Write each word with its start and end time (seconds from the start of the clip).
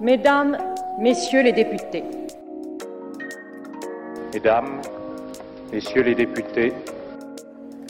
Mesdames, 0.00 0.58
Messieurs 1.00 1.42
les 1.42 1.52
députés. 1.52 2.02
Mesdames, 4.32 4.80
Messieurs 5.72 6.02
les 6.02 6.14
députés. 6.16 6.72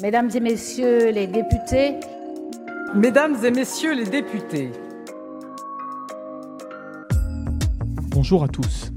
Mesdames 0.03 0.31
et 0.35 0.41
Messieurs 0.41 1.11
les 1.11 1.27
députés. 1.27 1.95
Mesdames 2.95 3.37
et 3.43 3.51
Messieurs 3.51 3.95
les 3.95 4.05
députés. 4.05 4.71
Bonjour 8.11 8.45
à 8.45 8.49
tous. 8.49 8.93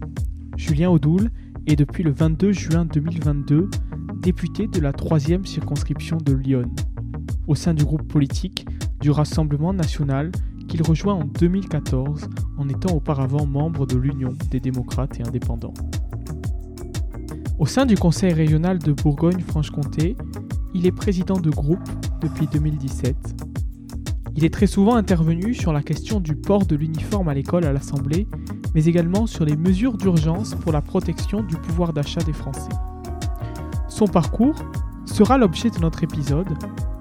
Julien 0.57 0.89
Audoul 0.89 1.29
est 1.65 1.77
depuis 1.77 2.03
le 2.03 2.11
22 2.11 2.51
juin 2.51 2.83
2022 2.83 3.69
député 4.15 4.67
de 4.67 4.81
la 4.81 4.91
troisième 4.91 5.45
circonscription 5.45 6.17
de 6.17 6.33
Lyon, 6.33 6.69
au 7.47 7.55
sein 7.55 7.73
du 7.73 7.85
groupe 7.85 8.05
politique 8.05 8.67
du 8.99 9.11
Rassemblement 9.11 9.71
national 9.71 10.31
qu'il 10.67 10.83
rejoint 10.83 11.13
en 11.13 11.23
2014 11.23 12.29
en 12.57 12.69
étant 12.69 12.95
auparavant 12.95 13.45
membre 13.45 13.85
de 13.85 13.97
l'Union 13.97 14.33
des 14.51 14.59
démocrates 14.59 15.19
et 15.19 15.23
indépendants. 15.23 15.73
Au 17.59 17.65
sein 17.65 17.85
du 17.85 17.95
Conseil 17.95 18.33
régional 18.33 18.77
de 18.77 18.91
Bourgogne-Franche-Comté, 18.91 20.15
il 20.73 20.85
est 20.85 20.91
président 20.91 21.39
de 21.39 21.49
groupe 21.49 21.89
depuis 22.21 22.47
2017. 22.47 23.15
Il 24.35 24.45
est 24.45 24.53
très 24.53 24.67
souvent 24.67 24.95
intervenu 24.95 25.55
sur 25.55 25.73
la 25.73 25.81
question 25.81 26.19
du 26.19 26.35
port 26.35 26.67
de 26.67 26.75
l'uniforme 26.75 27.29
à 27.29 27.33
l'école 27.33 27.65
à 27.65 27.73
l'Assemblée, 27.73 28.27
mais 28.75 28.85
également 28.85 29.25
sur 29.25 29.43
les 29.45 29.55
mesures 29.55 29.97
d'urgence 29.97 30.53
pour 30.53 30.71
la 30.71 30.81
protection 30.81 31.41
du 31.41 31.55
pouvoir 31.55 31.93
d'achat 31.93 32.21
des 32.21 32.33
Français. 32.33 32.69
Son 33.89 34.05
parcours 34.05 34.55
sera 35.05 35.39
l'objet 35.39 35.71
de 35.71 35.79
notre 35.79 36.03
épisode, 36.03 36.55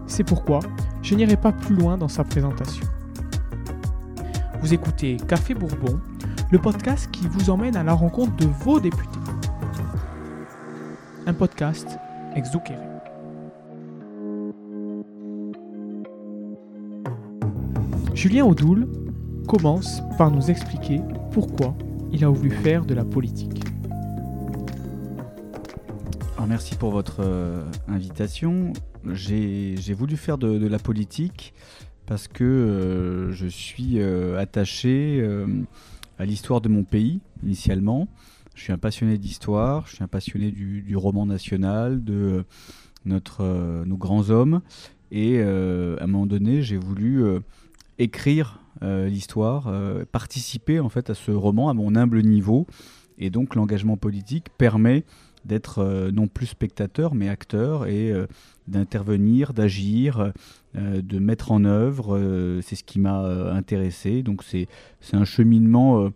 c'est 0.06 0.24
pourquoi 0.24 0.60
je 1.02 1.14
n'irai 1.14 1.36
pas 1.36 1.52
plus 1.52 1.76
loin 1.76 1.98
dans 1.98 2.08
sa 2.08 2.24
présentation. 2.24 2.86
Vous 4.60 4.74
écoutez 4.74 5.16
Café 5.28 5.54
Bourbon, 5.54 6.00
le 6.50 6.58
podcast 6.58 7.10
qui 7.10 7.26
vous 7.28 7.50
emmène 7.50 7.76
à 7.76 7.82
la 7.82 7.92
rencontre 7.92 8.34
de 8.36 8.46
vos 8.46 8.80
députés. 8.80 9.18
Un 11.26 11.34
podcast 11.34 11.98
ex 12.34 12.50
Julien 18.14 18.44
Audoul 18.44 18.88
commence 19.46 20.02
par 20.18 20.30
nous 20.30 20.50
expliquer 20.50 21.00
pourquoi 21.32 21.76
il 22.12 22.24
a 22.24 22.28
voulu 22.28 22.50
faire 22.50 22.84
de 22.84 22.94
la 22.94 23.04
politique. 23.04 23.66
Merci 26.48 26.76
pour 26.76 26.92
votre 26.92 27.20
euh, 27.20 27.64
invitation. 27.88 28.72
J'ai 29.04 29.74
voulu 29.94 30.16
faire 30.16 30.38
de, 30.38 30.66
la 30.66 30.78
politique 30.78 31.52
parce 32.06 32.28
que 32.28 32.44
euh, 32.44 33.32
je 33.32 33.46
suis 33.46 33.98
euh, 33.98 34.38
attaché 34.38 35.18
euh, 35.20 35.46
à 36.18 36.24
l'histoire 36.24 36.60
de 36.60 36.68
mon 36.68 36.84
pays 36.84 37.20
initialement. 37.42 38.08
Je 38.54 38.62
suis 38.62 38.72
un 38.72 38.78
passionné 38.78 39.18
d'histoire, 39.18 39.86
je 39.86 39.96
suis 39.96 40.04
un 40.04 40.08
passionné 40.08 40.50
du, 40.50 40.96
roman 40.96 41.26
national, 41.26 42.02
de 42.02 42.44
notre, 43.04 43.84
nos 43.84 43.98
grands 43.98 44.30
hommes. 44.30 44.62
Et 45.10 45.42
à 45.42 46.02
un 46.02 46.06
moment 46.06 46.24
donné, 46.24 46.62
j'ai 46.62 46.78
voulu 46.78 47.22
écrire 47.98 48.62
l'histoire, 48.80 49.70
participer 50.10 50.80
en 50.80 50.88
fait 50.88 51.10
à 51.10 51.14
ce 51.14 51.32
roman 51.32 51.68
à 51.68 51.74
mon 51.74 51.96
humble 51.96 52.22
niveau. 52.22 52.66
Et 53.18 53.28
donc 53.28 53.56
l'engagement 53.56 53.98
politique 53.98 54.46
permet 54.56 55.04
d'être 55.44 56.08
non 56.10 56.26
plus 56.26 56.46
spectateur 56.46 57.14
mais 57.14 57.28
acteur 57.28 57.86
et 57.86 58.14
d'intervenir, 58.68 59.52
d'agir, 59.52 60.32
de 60.76 61.18
mettre 61.18 61.52
en 61.52 61.64
œuvre. 61.64 62.60
c'est 62.62 62.76
ce 62.76 62.84
qui 62.84 63.00
m'a 63.00 63.20
intéressé. 63.52 64.22
Donc 64.22 64.42
c'est 64.42 64.68
un 65.12 65.24
cheminement 65.24 66.10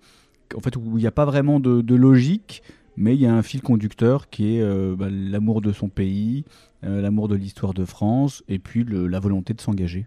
en 0.55 0.61
fait 0.61 0.77
où 0.77 0.99
il 0.99 1.01
n'y 1.01 1.07
a 1.07 1.13
pas 1.13 1.25
vraiment 1.25 1.61
de, 1.61 1.95
logique, 1.95 2.63
mais 2.97 3.15
il 3.15 3.21
y 3.21 3.27
a 3.27 3.35
un 3.35 3.43
fil 3.43 3.63
conducteur 3.63 4.29
qui 4.29 4.57
est 4.57 4.95
bah, 4.97 5.09
l'amour 5.11 5.61
de 5.61 5.73
son 5.73 5.89
pays, 5.89 6.45
l'amour 6.83 7.29
de 7.29 7.37
l'histoire 7.37 7.75
de 7.75 7.85
France 7.85 8.43
et 8.49 8.59
puis 8.59 8.85
la 8.85 9.21
volonté 9.21 9.55
de 9.55 9.61
s'engager. 9.61 10.07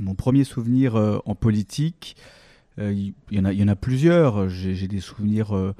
Mon 0.00 0.14
premier 0.14 0.44
souvenir 0.44 0.96
en 1.24 1.34
politique, 1.34 2.16
il 2.78 3.14
y 3.30 3.38
en 3.40 3.68
a 3.68 3.76
plusieurs. 3.76 4.48
J'ai 4.48 4.88
des 4.88 5.00
souvenirs 5.00 5.74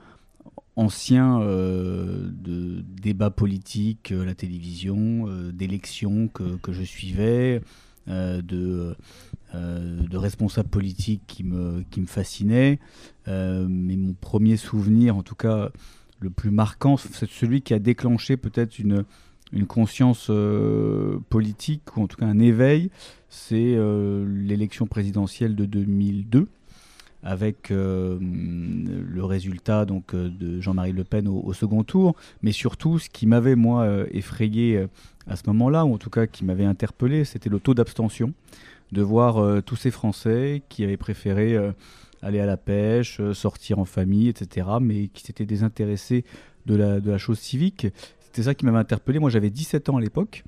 ancien 0.77 1.41
euh, 1.41 2.29
de 2.31 2.85
débats 3.03 3.31
politiques 3.31 4.13
à 4.13 4.25
la 4.25 4.35
télévision, 4.35 5.27
euh, 5.27 5.51
d'élections 5.51 6.29
que, 6.29 6.73
je 6.73 6.83
suivais, 6.83 7.63
euh, 8.09 8.43
de, 8.43 8.95
de 9.55 10.17
responsables 10.17 10.69
politiques 10.69 11.23
qui 11.27 11.43
me, 11.43 11.83
qui 11.91 12.01
me 12.03 12.07
fascinaient. 12.07 12.79
mais 13.27 13.97
mon 13.97 14.15
premier 14.21 14.59
souvenir, 14.59 15.17
en 15.17 15.23
tout 15.23 15.35
cas 15.35 15.71
le 16.21 16.31
plus 16.31 16.51
marquant, 16.51 16.97
c'est 16.97 17.29
celui 17.29 17.63
qui 17.63 17.73
a 17.73 17.79
déclenché 17.79 18.37
peut-être 18.37 18.79
une, 18.79 19.05
une 19.53 19.67
conscience 19.67 20.31
politique, 21.31 21.97
ou 21.97 22.03
en 22.03 22.07
tout 22.07 22.19
cas 22.19 22.27
un 22.27 22.39
éveil, 22.39 22.91
c'est 23.31 23.79
l'élection 24.27 24.87
présidentielle 24.87 25.57
de 25.57 25.65
2002 25.65 26.49
avec 27.27 27.73
euh, 27.73 28.19
le 28.21 29.25
résultat 29.25 29.85
donc 29.85 30.15
euh, 30.15 30.31
de 30.31 30.61
Jean-Marie 30.61 30.93
Le 30.93 31.03
Pen 31.03 31.27
au, 31.27 31.53
second 31.53 31.83
tour, 31.83 32.15
mais 32.41 32.53
surtout 32.53 33.01
ce 33.01 33.11
qui 33.11 33.27
m'avait 33.27 33.57
moi 33.57 33.83
euh, 33.83 34.07
effrayé 34.13 34.87
à 35.27 35.35
ce 35.35 35.43
moment-là, 35.49 35.85
ou 35.85 35.95
en 35.95 35.99
tout 35.99 36.09
cas 36.09 36.29
qui 36.29 36.45
m'avait 36.45 36.65
interpellé, 36.65 37.25
c'était 37.25 37.51
le 37.51 37.59
taux 37.59 37.75
d'abstention, 37.75 38.33
de 38.93 39.03
voir 39.03 39.63
tous 39.65 39.75
ces 39.75 39.91
Français 39.91 40.63
qui 40.69 40.85
avaient 40.85 40.97
préféré 40.97 41.59
aller 42.23 42.39
à 42.39 42.47
la 42.47 42.57
pêche, 42.57 43.21
sortir 43.33 43.81
en 43.81 43.85
famille, 43.85 44.29
etc., 44.29 44.69
mais 44.81 45.09
qui 45.09 45.25
s'étaient 45.25 45.47
désintéressés 45.47 46.25
de 46.67 46.77
la, 46.77 47.01
de 47.01 47.11
la 47.11 47.19
chose 47.19 47.41
civique. 47.41 47.89
C'était 48.21 48.45
ça 48.45 48.55
qui 48.55 48.65
m'avait 48.65 48.79
interpellé. 48.79 49.19
Moi 49.19 49.31
j'avais 49.31 49.51
17 49.51 49.89
ans 49.89 49.97
à 49.97 50.01
l'époque. 50.01 50.45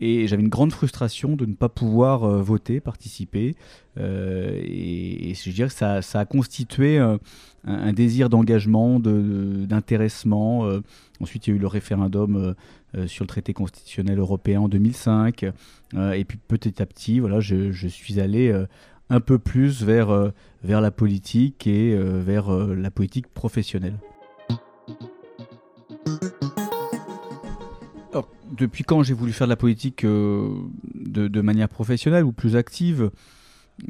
Et 0.00 0.26
j'avais 0.26 0.42
une 0.42 0.48
grande 0.48 0.72
frustration 0.72 1.36
de 1.36 1.46
ne 1.46 1.54
pas 1.54 1.68
pouvoir 1.68 2.24
euh, 2.24 2.42
voter, 2.42 2.80
participer. 2.80 3.54
Euh, 3.98 4.60
et, 4.62 5.32
je 5.34 5.50
dirais 5.50 5.68
que 5.68 5.74
ça, 5.74 6.00
a 6.20 6.24
constitué 6.24 6.98
euh, 6.98 7.16
un, 7.64 7.92
désir 7.92 8.28
d'engagement, 8.28 9.00
d'intéressement. 9.00 10.68
ensuite, 11.20 11.46
il 11.46 11.50
y 11.50 11.52
a 11.54 11.56
eu 11.56 11.60
le 11.60 11.66
référendum 11.66 12.54
sur 13.06 13.24
le 13.24 13.28
traité 13.28 13.52
constitutionnel 13.52 14.18
européen 14.18 14.60
en 14.60 14.68
2005. 14.68 15.44
et 15.44 16.24
puis 16.24 16.38
petit 16.46 16.80
à 16.80 16.86
petit, 16.86 17.18
voilà, 17.18 17.40
je, 17.40 17.72
je 17.72 17.88
suis 17.88 18.20
allé 18.20 18.54
un 19.10 19.20
peu 19.20 19.38
plus 19.38 19.82
vers, 19.82 20.32
vers 20.62 20.80
la 20.80 20.90
politique 20.92 21.66
et 21.66 21.96
vers 21.96 22.50
la 22.50 22.90
politique 22.92 23.26
professionnelle. 23.28 23.98
Depuis 28.56 28.84
quand 28.84 29.02
j'ai 29.02 29.14
voulu 29.14 29.32
faire 29.32 29.46
de 29.46 29.52
la 29.52 29.56
politique 29.56 30.04
euh, 30.04 30.50
de, 30.94 31.40
manière 31.40 31.68
professionnelle 31.68 32.24
ou 32.24 32.32
plus 32.32 32.56
active 32.56 33.10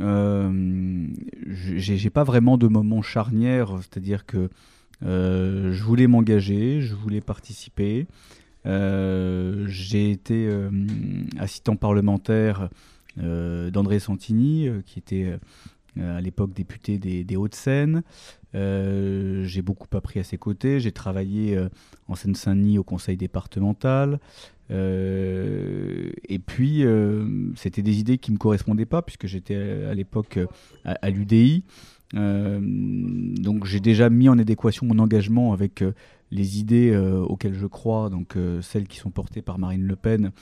euh, 0.00 1.06
j'ai 1.46 2.10
pas 2.10 2.24
vraiment 2.24 2.58
de 2.58 2.66
moment 2.66 3.02
charnière, 3.02 3.70
c'est-à-dire 3.78 4.26
que 4.26 4.50
euh, 5.04 5.72
je 5.72 5.82
voulais 5.84 6.08
m'engager, 6.08 6.80
je 6.80 6.94
voulais 6.94 7.20
participer. 7.20 8.06
J'ai 8.64 10.10
été 10.10 10.50
assistant 11.38 11.76
parlementaire 11.76 12.68
d'André 13.16 14.00
Santini, 14.00 14.68
qui 14.86 14.98
était 14.98 15.38
à 16.00 16.20
l'époque 16.20 16.52
député 16.52 16.98
des 16.98 17.36
Hauts-de-Seine. 17.36 18.02
Euh, 18.56 19.44
j'ai 19.44 19.62
beaucoup 19.62 19.88
appris 19.96 20.18
à 20.18 20.24
ses 20.24 20.38
côtés. 20.38 20.80
J'ai 20.80 20.92
travaillé 20.92 21.56
euh, 21.56 21.68
en 22.08 22.14
Seine-Saint-Denis 22.14 22.78
au 22.78 22.84
conseil 22.84 23.16
départemental. 23.16 24.18
Euh, 24.70 26.10
et 26.28 26.38
puis, 26.38 26.84
c'était 27.54 27.82
des 27.82 28.00
idées 28.00 28.18
qui 28.18 28.30
ne 28.30 28.36
me 28.36 28.38
correspondaient 28.38 28.86
pas, 28.86 29.02
puisque 29.02 29.26
j'étais 29.26 29.56
à, 29.56 29.94
l'époque 29.94 30.38
à, 30.84 31.10
l'UDI. 31.10 31.64
donc, 32.12 33.66
j'ai 33.66 33.80
déjà 33.80 34.10
mis 34.10 34.28
en 34.28 34.38
adéquation 34.38 34.86
mon 34.86 34.98
engagement 34.98 35.52
avec 35.52 35.84
les 36.32 36.58
idées 36.58 36.96
auxquelles 36.96 37.54
je 37.54 37.66
crois, 37.66 38.10
donc 38.10 38.36
celles 38.60 38.88
qui 38.88 38.98
sont 38.98 39.10
portées 39.10 39.42
par 39.42 39.58
Marine 39.58 39.84
Le 39.84 39.96
Pen, 39.96 40.32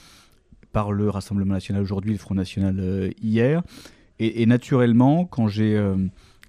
par 0.73 0.93
le 0.93 1.11
Rassemblement 1.11 1.53
national 1.53 1.83
aujourd'hui, 1.83 2.13
le 2.13 2.19
Front 2.19 2.35
national 2.35 3.13
hier. 3.21 3.63
Et, 4.21 4.47
naturellement, 4.47 5.25
quand 5.25 5.49
j'ai 5.49 5.77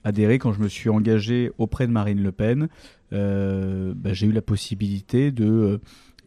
adhéré 0.06 0.40
quand 0.40 0.54
je 0.54 0.62
me 0.62 0.70
suis 0.70 0.90
engagé 0.90 1.52
auprès 1.58 1.88
de 1.88 1.92
Marine 1.92 2.24
Le 2.24 2.32
Pen. 2.32 2.70
Euh, 3.12 3.94
bah, 3.96 4.14
j'ai 4.14 4.28
eu 4.28 4.32
la 4.32 4.42
possibilité 4.42 5.32
de 5.32 5.46
euh, 5.46 5.78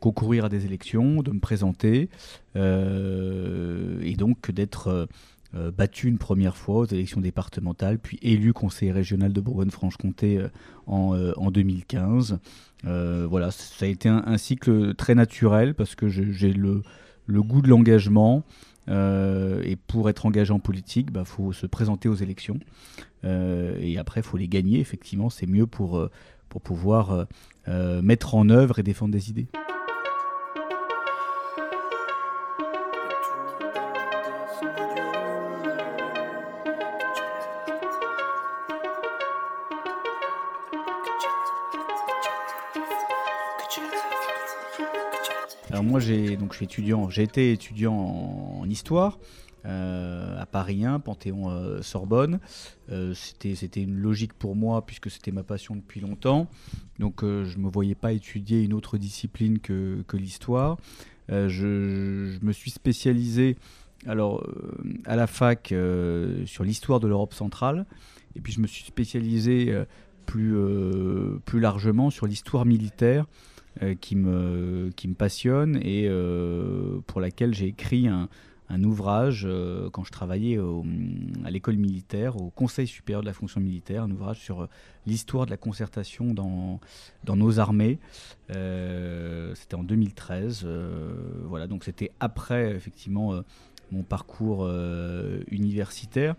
concourir 0.00 0.44
à 0.44 0.49
des 0.49 0.67
élections, 0.67 1.23
de 1.23 1.31
me 1.31 1.40
présenter 1.40 2.08
euh, 2.56 4.00
et 4.02 4.14
donc 4.14 4.50
d'être 4.50 5.08
battu 5.76 6.08
une 6.08 6.19
première 6.19 6.56
fois 6.56 6.81
aux 6.81 6.85
élections 6.85 7.23
départementales, 7.23 7.99
puis 7.99 8.19
élu 8.20 8.52
conseiller 8.52 8.93
régional 8.93 9.32
de 9.32 9.40
Bourgogne-Franche-Comté 9.40 10.46
en, 10.87 11.17
en, 11.37 11.50
2015. 11.50 12.38
voilà, 12.85 13.50
ça 13.50 13.87
a 13.87 13.88
été 13.88 14.11
un, 14.11 14.37
cycle 14.37 14.94
très 14.94 15.14
naturel 15.14 15.75
parce 15.75 15.94
que 15.94 16.06
j'ai 16.06 16.52
le, 16.52 16.82
goût 17.29 17.62
de 17.62 17.69
l'engagement. 17.69 18.44
Et 18.88 19.76
pour 19.87 20.08
être 20.08 20.26
engagé 20.26 20.52
en 20.52 20.58
politique, 20.58 21.06
il 21.11 21.12
bah, 21.12 21.25
faut 21.25 21.52
se 21.52 21.67
présenter 21.67 22.08
aux 22.08 22.14
élections. 22.14 22.58
et 23.25 23.99
après, 23.99 24.20
il 24.20 24.25
faut 24.25 24.37
les 24.37 24.49
gagner. 24.49 24.81
Effectivement, 24.81 25.31
c'est 25.31 25.46
mieux 25.46 25.67
pour, 25.67 26.08
pour 26.49 26.62
pouvoir 26.62 27.26
mettre 27.67 28.35
en 28.35 28.49
œuvre 28.49 28.79
et 28.79 28.82
défendre 28.82 29.12
des 29.12 29.31
idées. 29.31 29.49
Alors 45.70 45.85
moi 45.85 46.00
j'ai 46.00 46.37
donc 46.37 46.53
je 46.53 46.56
suis 46.56 46.65
étudiant, 46.65 47.11
j'ai 47.11 47.23
été 47.23 47.53
étudiant 47.53 47.94
en, 47.94 48.69
histoire 48.70 49.19
euh, 49.67 50.41
à 50.41 50.47
Paris 50.47 50.87
1, 50.87 50.99
Panthéon 51.00 51.50
euh, 51.50 51.82
Sorbonne. 51.82 52.41
Euh, 52.91 53.12
c'était 53.15 53.82
une 53.82 53.99
logique 53.99 54.32
pour 54.32 54.56
moi 54.56 54.87
puisque 54.87 55.11
c'était 55.11 55.31
ma 55.31 55.43
passion 55.43 55.76
depuis 55.76 56.00
longtemps. 56.00 56.49
Donc 56.99 57.23
je 57.23 57.59
me 57.59 57.69
voyais 57.69 57.94
pas 57.94 58.12
étudier 58.12 58.62
une 58.62 58.73
autre 58.73 58.97
discipline 58.97 59.59
que, 59.59 60.03
que 60.06 60.17
l'histoire. 60.17 60.79
Je, 61.29 61.47
je, 61.49 62.38
me 62.44 62.53
suis 62.53 62.71
spécialisé 62.71 63.56
alors 64.06 64.47
à 65.05 65.17
la 65.17 65.26
fac 65.26 65.75
sur 66.47 66.64
l'histoire 66.64 66.99
de 66.99 67.09
l'Europe 67.09 67.35
centrale 67.35 67.85
et 68.37 68.41
puis 68.41 68.55
je 68.55 68.61
me 68.61 68.67
suis 68.67 68.85
spécialisé 68.85 69.75
plus 70.25 70.56
plus 71.44 71.61
largement 71.61 72.09
sur 72.09 72.26
l'histoire 72.26 72.64
militaire 72.64 73.26
euh, 73.26 73.58
qui, 74.01 74.17
me, 74.17 74.91
qui 74.97 75.09
me 75.09 75.15
passionne 75.15 75.77
et 75.83 76.07
euh, 76.09 77.01
pour 77.07 77.21
laquelle 77.21 77.55
j'ai 77.55 77.67
écrit 77.67 78.09
un, 78.09 78.29
un 78.69 78.83
ouvrage 78.83 79.45
euh, 79.47 79.89
quand 79.91 80.05
je 80.05 80.13
travaillais 80.13 80.59
à 81.45 81.51
l'école 81.51 81.77
militaire, 81.77 82.37
au 82.37 82.51
Conseil 82.51 82.87
supérieur 82.87 83.21
de 83.21 83.27
la 83.27 83.33
fonction 83.33 83.61
militaire, 83.61 84.03
un 84.03 84.11
ouvrage 84.11 84.41
sur 84.41 84.69
l'histoire 85.07 85.47
de 85.47 85.51
la 85.51 85.57
concertation 85.57 86.35
dans, 86.35 86.81
dans 87.25 87.37
nos 87.37 87.61
armées. 87.61 87.99
c'était 88.49 89.75
en 89.75 89.85
2013. 89.85 90.67
voilà, 91.45 91.67
donc 91.67 91.85
c'était 91.85 92.11
après 92.21 92.73
effectivement 92.75 93.43
mon 93.91 94.03
parcours 94.03 94.71
universitaire 95.51 96.35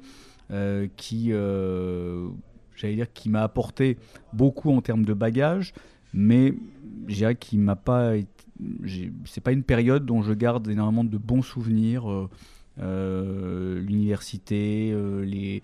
qui, 0.97 1.29
j'allais 2.75 2.95
dire, 2.95 3.11
qui 3.13 3.29
m'a 3.29 3.43
apporté 3.43 3.97
beaucoup 4.33 4.71
en 4.71 4.81
termes 4.81 5.05
de 5.05 5.13
bagages, 5.13 5.73
mais 6.13 6.53
je 7.07 7.15
dirais 7.15 7.35
qu'il 7.35 7.59
m'a 7.59 7.75
pas. 7.75 8.13
C'est 9.25 9.41
pas 9.41 9.51
une 9.51 9.63
période 9.63 10.05
dont 10.05 10.21
je 10.21 10.33
garde 10.33 10.67
énormément 10.67 11.03
de 11.03 11.17
bons 11.17 11.41
souvenirs. 11.41 12.09
Euh, 12.09 12.29
euh, 12.81 13.81
l'université, 13.81 14.91
euh, 14.93 15.25
les, 15.25 15.61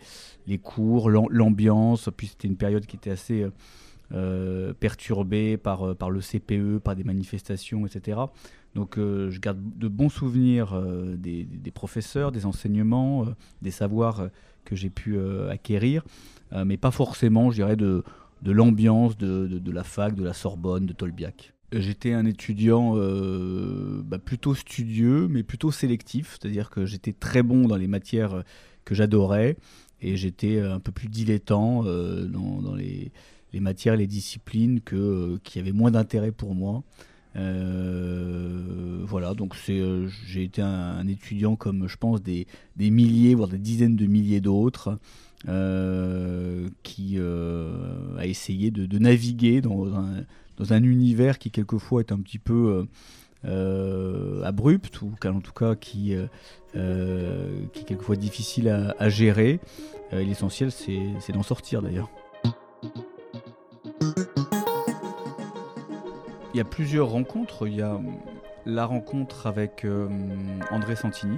les, 0.47 0.57
cours, 0.57 1.09
l'ambiance. 1.09 2.09
Puis 2.15 2.27
c'était 2.27 2.47
une 2.47 2.57
période 2.57 2.85
qui 2.85 2.95
était 2.95 3.11
assez 3.11 3.47
perturbée 4.79 5.57
par, 5.57 5.95
par 5.95 6.09
le 6.09 6.19
CPE, 6.21 6.79
par 6.79 6.95
des 6.95 7.03
manifestations, 7.03 7.85
etc. 7.85 8.19
Donc 8.75 8.97
je 8.97 9.39
garde 9.39 9.59
de 9.77 9.87
bons 9.87 10.09
souvenirs 10.09 10.79
des, 11.17 11.43
des, 11.43 11.71
professeurs, 11.71 12.31
des 12.31 12.45
enseignements, 12.45 13.25
des 13.61 13.71
savoirs 13.71 14.29
que 14.63 14.75
j'ai 14.75 14.89
pu 14.89 15.17
acquérir, 15.49 16.03
mais 16.65 16.77
pas 16.77 16.91
forcément, 16.91 17.49
je 17.49 17.55
dirais, 17.55 17.75
de, 17.75 18.03
de 18.45 18.51
l'ambiance 18.51 19.17
de, 19.17 19.71
la 19.71 19.83
fac, 19.83 20.15
de 20.15 20.23
la 20.23 20.33
Sorbonne, 20.33 20.85
de 20.85 20.93
Tolbiac. 20.93 21.53
J'étais 21.73 22.13
un 22.13 22.27
étudiant 22.27 22.93
euh, 22.95 24.03
bah, 24.05 24.19
plutôt 24.19 24.53
studieux, 24.53 25.27
mais 25.27 25.41
plutôt 25.41 25.71
sélectif, 25.71 26.37
c'est-à-dire 26.39 26.69
que 26.69 26.85
j'étais 26.85 27.11
très 27.11 27.41
bon 27.41 27.67
dans 27.67 27.75
les 27.75 27.87
matières 27.87 28.43
que 28.85 28.93
j'adorais, 28.93 29.57
et 29.99 30.15
j'étais 30.15 30.61
un 30.61 30.79
peu 30.79 30.91
plus 30.91 31.07
dilettant 31.07 31.81
euh, 31.85 32.27
dans, 32.27 32.75
les, 32.75 33.11
matières, 33.59 33.95
les 33.95 34.05
disciplines 34.05 34.79
que, 34.79 34.95
euh, 34.95 35.39
qui 35.43 35.57
avaient 35.57 35.71
moins 35.71 35.89
d'intérêt 35.89 36.31
pour 36.31 36.53
moi. 36.53 36.83
voilà, 37.33 39.33
donc 39.33 39.55
j'ai 39.65 40.43
été 40.43 40.61
un, 40.61 41.07
étudiant 41.07 41.55
comme 41.55 41.87
je 41.87 41.97
pense 41.97 42.21
des, 42.21 42.45
des 42.75 42.91
milliers, 42.91 43.33
voire 43.33 43.49
des 43.49 43.57
dizaines 43.57 43.95
de 43.95 44.05
milliers 44.05 44.39
d'autres. 44.39 44.99
Euh, 45.47 46.69
qui 46.81 47.15
euh, 47.17 48.17
a 48.17 48.25
essayé 48.25 48.71
de, 48.71 48.97
naviguer 48.97 49.61
dans 49.61 49.85
un, 49.93 50.83
univers 50.83 51.37
qui 51.37 51.51
quelquefois 51.51 51.99
est 51.99 52.11
un 52.11 52.17
petit 52.19 52.39
peu 52.39 52.87
euh, 53.45 54.43
abrupt 54.43 55.03
ou 55.03 55.11
en 55.23 55.41
tout 55.41 55.53
cas 55.53 55.75
qui 55.75 56.13
est 56.13 57.85
quelquefois 57.85 58.15
difficile 58.15 58.69
à, 58.97 59.09
gérer. 59.09 59.59
L'essentiel 60.11 60.71
c'est 60.71 61.31
d'en 61.31 61.43
sortir 61.43 61.81
d'ailleurs. 61.83 62.09
Il 66.53 66.57
y 66.57 66.61
a 66.61 66.65
plusieurs 66.65 67.09
rencontres. 67.09 67.67
Il 67.67 67.75
y 67.75 67.81
a 67.81 67.99
la 68.65 68.85
rencontre 68.85 69.45
avec 69.45 69.85
André 70.71 70.95
Santini, 70.95 71.37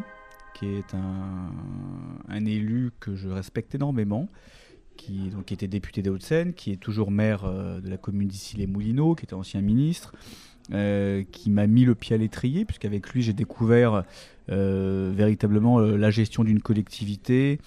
qui 0.57 0.65
est 0.65 0.95
un, 0.95 2.45
élu 2.45 2.91
que 2.99 3.15
je 3.15 3.29
respecte 3.29 3.75
énormément, 3.75 4.27
qui, 4.95 5.29
donc, 5.29 5.51
était 5.51 5.67
député 5.67 6.01
des 6.01 6.09
Hauts-de-Seine, 6.09 6.53
qui 6.53 6.71
est 6.71 6.77
toujours 6.77 7.11
maire 7.11 7.43
euh, 7.45 7.79
de 7.79 7.89
la 7.89 7.97
commune 7.97 8.27
d'Issy-les-Moulineaux, 8.27 9.15
qui 9.15 9.25
était 9.25 9.35
ancien 9.35 9.61
ministre, 9.61 10.13
euh, 10.73 11.23
qui 11.31 11.51
m'a 11.51 11.67
mis 11.67 11.85
le 11.85 11.93
pied 11.93 12.15
à 12.15 12.17
l'étrier, 12.17 12.65
puisqu'avec 12.65 13.09
lui 13.09 13.21
j'ai 13.21 13.33
découvert 13.33 14.03
euh, 14.49 15.11
véritablement 15.15 15.79
la 15.79 16.09
gestion 16.09 16.43
d'une 16.43 16.61
collectivité, 16.61 17.59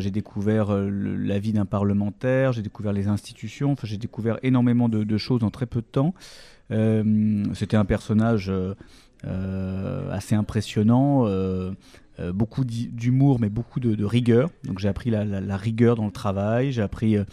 j'ai 0.00 0.10
découvert 0.10 0.70
la 0.70 1.38
vie 1.38 1.54
d'un 1.54 1.64
parlementaire, 1.64 2.52
j'ai 2.52 2.60
découvert 2.60 2.92
les 2.92 3.08
institutions, 3.08 3.72
enfin, 3.72 3.86
j'ai 3.86 3.96
découvert 3.96 4.38
énormément 4.42 4.90
de, 4.90 5.02
de, 5.02 5.16
choses 5.16 5.42
en 5.44 5.50
très 5.50 5.64
peu 5.64 5.80
de 5.80 5.86
temps. 5.86 6.12
C'était 7.54 7.76
un 7.76 7.86
personnage 7.86 8.52
assez 9.24 10.34
impressionnant. 10.34 11.26
Euh, 12.20 12.32
beaucoup 12.32 12.64
d'humour, 12.64 13.38
mais 13.40 13.48
beaucoup 13.48 13.78
de, 13.78 14.04
rigueur. 14.04 14.50
Donc 14.64 14.80
j'ai 14.80 14.88
appris 14.88 15.10
la, 15.10 15.56
rigueur 15.56 15.94
dans 15.94 16.06
le 16.06 16.10
travail, 16.10 16.72
j'ai 16.72 16.82
appris 16.82 17.16
euh, 17.16 17.24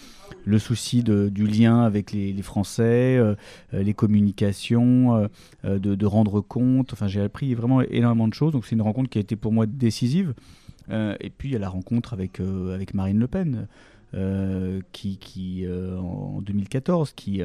le 0.46 0.60
souci 0.60 1.04
du 1.04 1.48
lien 1.48 1.82
avec 1.82 2.12
les, 2.12 2.42
Français, 2.44 3.18
euh, 3.18 3.36
les 3.72 3.94
communications, 3.96 5.28
de, 5.64 6.06
rendre 6.06 6.42
compte. 6.42 6.94
Enfin, 6.94 7.08
j'ai 7.08 7.22
appris 7.22 7.56
vraiment 7.56 7.82
énormément 7.82 8.28
de 8.28 8.34
choses. 8.34 8.52
Donc 8.52 8.66
c'est 8.66 8.76
une 8.76 8.81
rencontre 8.81 9.10
qui 9.10 9.18
a 9.18 9.22
été 9.22 9.36
pour 9.36 9.52
moi 9.52 9.66
décisive. 9.66 10.34
et 10.92 11.31
puis 11.36 11.50
il 11.50 11.54
y 11.54 11.56
a 11.56 11.60
la 11.60 11.70
rencontre 11.70 12.14
avec, 12.14 12.40
Marine 12.94 13.20
Le 13.20 13.28
Pen, 13.28 13.68
qui 14.92 15.68
en 15.68 16.42
2014, 16.42 17.14
qui 17.14 17.42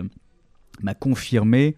m'a 0.83 0.95
confirmé 0.95 1.75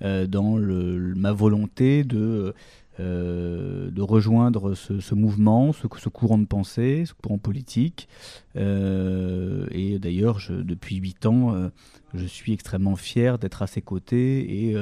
dans 0.00 0.56
le, 0.56 1.14
ma 1.14 1.32
volonté 1.32 2.04
de 2.04 2.54
euh, 3.00 3.90
rejoindre 3.98 4.74
ce, 4.74 5.14
mouvement, 5.14 5.72
ce, 5.72 5.86
courant 6.08 6.38
de 6.38 6.46
pensée, 6.46 7.04
ce 7.06 7.14
courant 7.14 7.38
politique. 7.38 8.08
Euh, 8.56 9.66
et 9.70 9.98
d'ailleurs, 9.98 10.40
depuis 10.50 10.96
huit 10.96 11.24
ans, 11.26 11.54
euh, 11.54 11.68
je 12.14 12.26
suis 12.26 12.52
extrêmement 12.52 12.96
fier 12.96 13.38
d'être 13.38 13.62
à 13.62 13.66
ses 13.66 13.82
côtés 13.82 14.68
et 14.68 14.74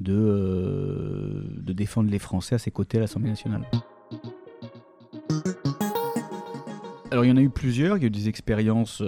de, 0.00 1.44
de 1.56 1.72
défendre 1.72 2.10
les 2.10 2.18
Français 2.18 2.54
à 2.54 2.58
ses 2.58 2.70
côtés 2.70 2.98
à 2.98 3.00
l'Assemblée 3.00 3.30
nationale. 3.30 3.62
Alors 7.10 7.24
il 7.24 7.28
y 7.28 7.32
en 7.32 7.36
a 7.36 7.42
eu 7.42 7.50
plusieurs, 7.50 7.96
il 7.96 8.02
y 8.02 8.04
a 8.04 8.06
eu 8.06 8.10
des 8.10 8.28
expériences, 8.28 9.02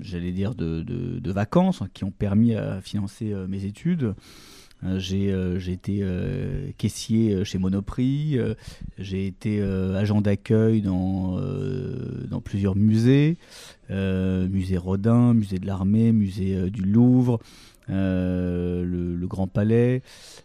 j'allais 0.00 0.32
dire, 0.32 0.54
de, 0.54 1.32
vacances 1.32 1.82
hein, 1.82 1.88
qui 1.92 2.04
ont 2.04 2.12
permis 2.12 2.54
à 2.54 2.80
financer 2.80 3.34
mes 3.48 3.64
études. 3.64 4.14
Euh, 4.84 5.00
euh, 5.12 5.58
j'ai 5.58 5.72
été 5.72 6.00
euh, 6.02 6.70
caissier 6.76 7.44
chez 7.44 7.58
Monoprix, 7.58 8.38
j'ai 8.98 9.26
été 9.26 9.62
agent 9.62 10.20
d'accueil 10.20 10.82
dans, 10.82 11.40
dans 12.28 12.40
plusieurs 12.40 12.76
musées, 12.76 13.38
musée 13.90 14.76
Rodin, 14.76 15.34
musée 15.34 15.58
de 15.58 15.66
l'armée, 15.66 16.12
musée 16.12 16.70
du 16.70 16.82
Louvre, 16.82 17.40
le, 17.88 19.26
Grand 19.26 19.48
Palais. 19.48 20.02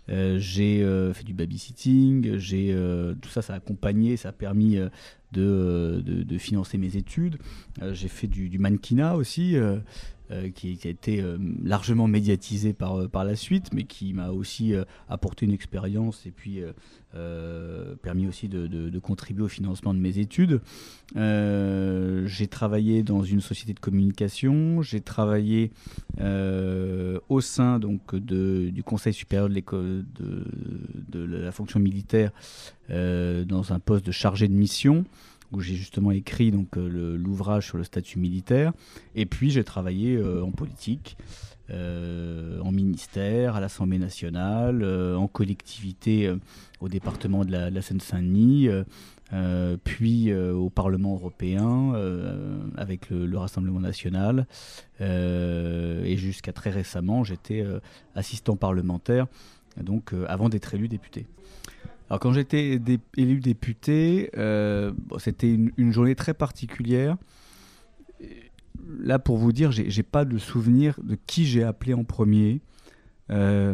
j'ai 0.08 1.12
fait 1.14 1.24
du 1.24 1.34
babysitting, 1.34 2.38
j'ai 2.38 2.76
tout 3.22 3.30
ça, 3.30 3.42
ça 3.42 3.54
a 3.54 3.58
accompagné, 3.58 4.18
ça 4.18 4.30
a 4.30 4.34
permis 4.34 4.78
de, 5.32 6.02
de, 6.06 6.38
financer 6.38 6.78
mes 6.78 6.98
études. 6.98 7.38
j'ai 7.92 8.08
fait 8.08 8.28
du, 8.28 8.58
mannequinat 8.60 9.16
aussi. 9.16 9.58
Euh, 10.32 10.50
qui, 10.50 10.80
a 10.86 10.88
été 10.88 11.22
euh, 11.22 11.38
largement 11.62 12.08
médiatisé 12.08 12.72
par, 12.72 13.02
euh, 13.02 13.08
par 13.10 13.26
la 13.26 13.36
suite, 13.36 13.74
mais 13.74 13.84
qui 13.84 14.14
m'a 14.14 14.30
aussi 14.30 14.74
apporté 15.10 15.46
une 15.46 15.52
expérience 15.52 16.26
et 16.26 16.32
puis 16.32 16.62
permis 18.02 18.28
aussi 18.28 18.48
de, 18.48 19.00
contribuer 19.00 19.44
au 19.44 19.50
financement 19.50 19.94
de 19.94 20.00
mes 20.00 20.20
études. 20.20 20.62
j'ai 21.16 22.48
travaillé 22.48 23.04
dans 23.04 23.24
une 23.24 23.42
société 23.42 23.74
de 23.74 23.80
communication, 23.80 24.82
j'ai 24.82 25.02
travaillé 25.02 25.72
au 26.20 27.42
sein 27.42 27.80
donc, 27.80 28.16
de, 28.16 28.70
du 28.70 28.84
Conseil 28.84 29.14
supérieur 29.14 29.50
de, 29.50 29.54
l'école 29.54 30.06
de, 31.12 31.24
la 31.24 31.52
fonction 31.52 31.80
militaire 31.80 32.32
dans 32.90 33.74
un 33.74 33.80
poste 33.80 34.06
de 34.06 34.12
chargé 34.12 34.48
de 34.48 34.54
mission 34.54 35.06
où 35.52 35.60
j'ai 35.60 35.76
justement 35.76 36.12
écrit 36.12 36.52
donc 36.52 36.76
l'ouvrage 36.76 37.68
sur 37.68 37.78
le 37.78 37.84
statut 37.84 38.20
militaire. 38.20 38.72
Et 39.16 39.26
puis 39.26 39.52
j'ai 39.52 39.64
travaillé 39.64 40.22
en 40.24 40.52
politique. 40.52 41.18
en 41.70 42.72
ministère, 42.72 43.56
à 43.56 43.60
l'Assemblée 43.60 44.00
nationale, 44.00 44.84
en 45.16 45.28
collectivité 45.28 46.34
au 46.80 46.90
département 46.90 47.46
de 47.46 47.52
la, 47.52 47.82
Seine-Saint-Denis, 47.82 48.70
puis 49.84 50.34
au 50.34 50.70
Parlement 50.70 51.14
européen 51.14 51.94
avec 52.78 53.10
le, 53.10 53.38
Rassemblement 53.38 53.82
national. 53.82 54.48
et 55.00 56.16
jusqu'à 56.18 56.54
très 56.54 56.70
récemment, 56.70 57.24
j'étais 57.24 57.66
assistant 58.16 58.56
parlementaire, 58.56 59.28
donc 59.78 60.14
avant 60.28 60.50
d'être 60.50 60.74
élu 60.74 60.88
député. 60.88 61.28
Alors 62.12 62.20
quand 62.20 62.34
j'étais 62.34 62.78
élu 63.16 63.40
député, 63.40 64.32
euh, 64.36 64.92
c'était 65.18 65.58
une, 65.78 65.94
journée 65.94 66.14
très 66.14 66.34
particulière. 66.34 67.16
Là, 69.00 69.18
pour 69.18 69.38
vous 69.38 69.54
dire, 69.54 69.72
j'ai 69.72 70.04
pas 70.04 70.26
de 70.26 70.38
souvenir 70.38 71.00
de 71.02 71.18
qui 71.26 71.46
j'ai 71.46 71.64
appelé 71.64 71.94
en 71.94 72.04
premier. 72.04 72.60
Euh, 73.30 73.74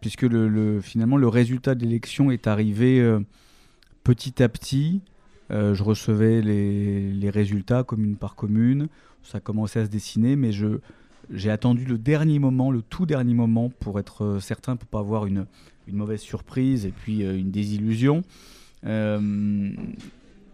puisque 0.00 0.22
le, 0.22 0.80
finalement 0.80 1.18
le 1.18 1.28
résultat 1.28 1.76
de 1.76 1.84
l'élection 1.84 2.32
est 2.32 2.48
arrivé 2.48 2.98
euh, 2.98 3.20
petit 4.02 4.42
à 4.42 4.48
petit. 4.48 5.02
je 5.50 5.82
recevais 5.84 6.42
les, 6.42 7.12
les, 7.12 7.30
résultats 7.30 7.84
commune 7.84 8.16
par 8.16 8.34
commune. 8.34 8.88
Ça 9.22 9.38
commençait 9.38 9.78
à 9.78 9.84
se 9.84 9.90
dessiner, 9.90 10.34
mais 10.34 10.50
je, 10.50 10.80
j'ai 11.30 11.50
attendu 11.50 11.84
le 11.84 11.98
dernier 11.98 12.38
moment, 12.38 12.70
le 12.70 12.82
tout 12.82 13.06
dernier 13.06 13.34
moment, 13.34 13.70
pour 13.80 13.98
être 13.98 14.38
certain, 14.40 14.76
pour 14.76 14.88
pas 14.88 15.00
avoir 15.00 15.26
une, 15.26 15.46
une 15.86 15.96
mauvaise 15.96 16.20
surprise 16.20 16.86
et 16.86 16.92
puis 16.92 17.24
euh, 17.24 17.36
une 17.36 17.50
désillusion. 17.50 18.22
Euh, 18.84 19.70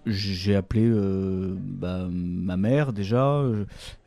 j'ai 0.07 0.57
appelé 0.57 0.85
euh, 0.85 1.55
bah, 1.59 2.09
ma 2.11 2.57
mère 2.57 2.93
déjà, 2.93 3.45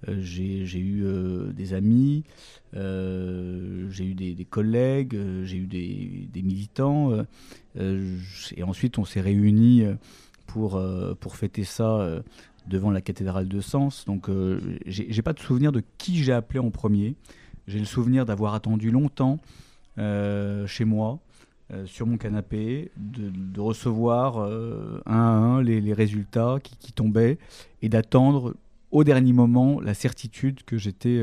j'ai 0.08 0.80
eu 0.80 1.06
des 1.54 1.74
amis, 1.74 2.26
j'ai 2.74 4.04
eu 4.04 4.14
des, 4.14 4.48
collègues, 4.50 5.18
j'ai 5.44 5.56
eu 5.56 5.68
des, 5.68 6.42
militants, 6.42 7.14
et 7.80 8.64
ensuite 8.64 8.98
on 8.98 9.06
s'est 9.06 9.22
réunis 9.22 9.86
pour, 10.48 10.84
pour 11.22 11.38
fêter 11.38 11.64
ça 11.64 12.22
devant 12.68 12.92
la 12.92 13.02
cathédrale 13.02 13.48
de 13.48 13.62
Sens. 13.62 14.06
Donc 14.06 14.30
j'ai 14.86 15.22
pas 15.22 15.34
de 15.34 15.40
souvenir 15.40 15.72
de 15.72 15.84
qui 15.98 16.24
j'ai 16.24 16.34
appelé 16.34 16.60
en 16.60 16.72
premier. 16.72 17.16
J'ai 17.68 17.80
le 17.80 17.86
souvenir 17.86 18.26
d'avoir 18.26 18.54
attendu 18.54 18.92
longtemps 18.92 19.40
euh, 19.98 20.68
chez 20.68 20.84
moi, 20.86 21.20
euh, 21.72 21.86
sur 21.86 22.06
mon 22.06 22.18
canapé, 22.18 22.92
de, 22.98 23.60
recevoir 23.60 24.38
euh, 24.38 25.02
un 25.06 25.16
à 25.16 25.22
un 25.22 25.64
les, 25.64 25.94
résultats 25.94 26.58
qui, 26.62 26.92
tombaient 26.92 27.38
et 27.82 27.90
d'attendre 27.90 28.56
au 28.92 29.04
dernier 29.04 29.34
moment 29.34 29.80
la 29.80 29.94
certitude 29.94 30.64
que 30.64 30.78
j'étais 30.78 31.22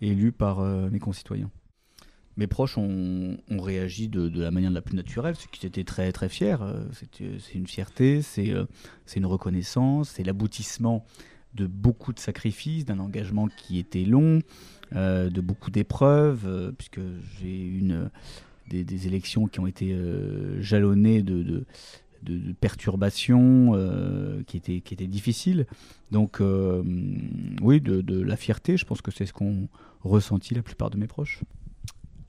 élu 0.00 0.32
par 0.32 0.62
mes 0.62 0.98
concitoyens. 0.98 1.50
Mes 2.36 2.46
proches 2.46 2.78
ont, 2.78 3.36
réagi 3.50 4.08
de, 4.08 4.40
la 4.40 4.50
manière 4.50 4.70
la 4.70 4.80
plus 4.80 4.96
naturelle, 4.96 5.34
c'est 5.38 5.50
qu'ils 5.50 5.66
étaient 5.66 5.84
très 5.84 6.12
très 6.12 6.28
fiers. 6.28 6.56
C'est 6.92 7.54
une 7.54 7.66
fierté, 7.66 8.22
c'est 8.22 8.54
une 9.16 9.26
reconnaissance, 9.26 10.10
c'est 10.10 10.24
l'aboutissement 10.24 11.04
de 11.54 11.66
beaucoup 11.66 12.12
de 12.12 12.18
sacrifices, 12.18 12.84
d'un 12.84 12.98
engagement 12.98 13.48
qui 13.48 13.78
était 13.78 14.04
long, 14.04 14.40
euh, 14.94 15.30
de 15.30 15.40
beaucoup 15.40 15.70
d'épreuves, 15.70 16.44
euh, 16.46 16.72
puisque 16.72 17.00
j'ai 17.40 17.66
eu 17.66 17.82
des, 18.68 19.06
élections 19.06 19.46
qui 19.46 19.60
ont 19.60 19.66
été 19.66 19.92
euh, 19.92 20.60
jalonnées 20.62 21.22
de, 21.22 21.64
perturbations 22.60 23.72
qui, 24.46 24.56
étaient, 24.56 24.80
qui 24.80 24.94
étaient 24.94 25.08
difficiles. 25.08 25.66
Donc 26.10 26.40
oui, 27.60 27.80
de, 27.80 28.20
la 28.20 28.36
fierté, 28.36 28.76
je 28.76 28.84
pense 28.84 29.02
que 29.02 29.10
c'est 29.10 29.26
ce 29.26 29.32
qu'ont 29.32 29.68
ressenti 30.02 30.54
la 30.54 30.62
plupart 30.62 30.90
de 30.90 30.96
mes 30.96 31.06
proches. 31.06 31.40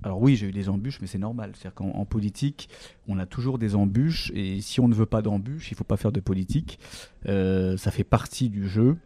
Alors 0.03 0.21
oui, 0.21 0.35
j'ai 0.35 0.47
eu 0.47 0.51
des 0.51 0.69
embûches, 0.69 0.99
mais 1.01 1.07
c'est 1.07 1.17
normal. 1.17 1.51
C'est-à-dire 1.53 1.75
qu'en 1.75 2.05
politique, 2.05 2.69
on 3.07 3.17
a 3.19 3.25
toujours 3.25 3.57
des 3.57 3.75
embûches, 3.75 4.31
et 4.35 4.61
si 4.61 4.79
on 4.79 4.87
ne 4.87 4.93
veut 4.93 5.05
pas 5.05 5.21
d'embûches, 5.21 5.71
il 5.71 5.73
ne 5.73 5.77
faut 5.77 5.83
pas 5.83 5.97
faire 5.97 6.11
de 6.11 6.19
politique. 6.19 6.79
ça 7.25 7.91
fait 7.91 8.03
partie 8.03 8.49
du 8.49 8.67
jeu 8.67 8.97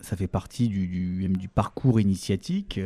ça 0.00 0.16
fait 0.16 0.28
partie 0.28 0.68
du, 0.68 0.86
du, 0.86 1.48
parcours 1.48 2.00
initiatique, 2.00 2.80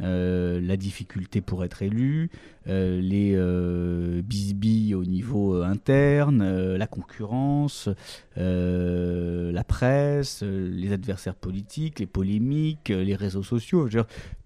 euh, 0.00 0.60
la 0.60 0.76
difficulté 0.76 1.40
pour 1.40 1.64
être 1.64 1.82
élu, 1.82 2.30
euh, 2.68 3.00
les 3.00 3.32
euh, 3.34 4.22
bisbilles 4.22 4.94
au 4.94 5.04
niveau 5.04 5.62
interne, 5.62 6.74
la 6.74 6.86
concurrence, 6.86 7.88
la 8.36 9.64
presse, 9.64 10.42
les 10.42 10.92
adversaires 10.92 11.34
politiques, 11.34 11.98
les 11.98 12.06
polémiques, 12.06 12.88
les 12.88 13.14
réseaux 13.16 13.42
sociaux. 13.42 13.88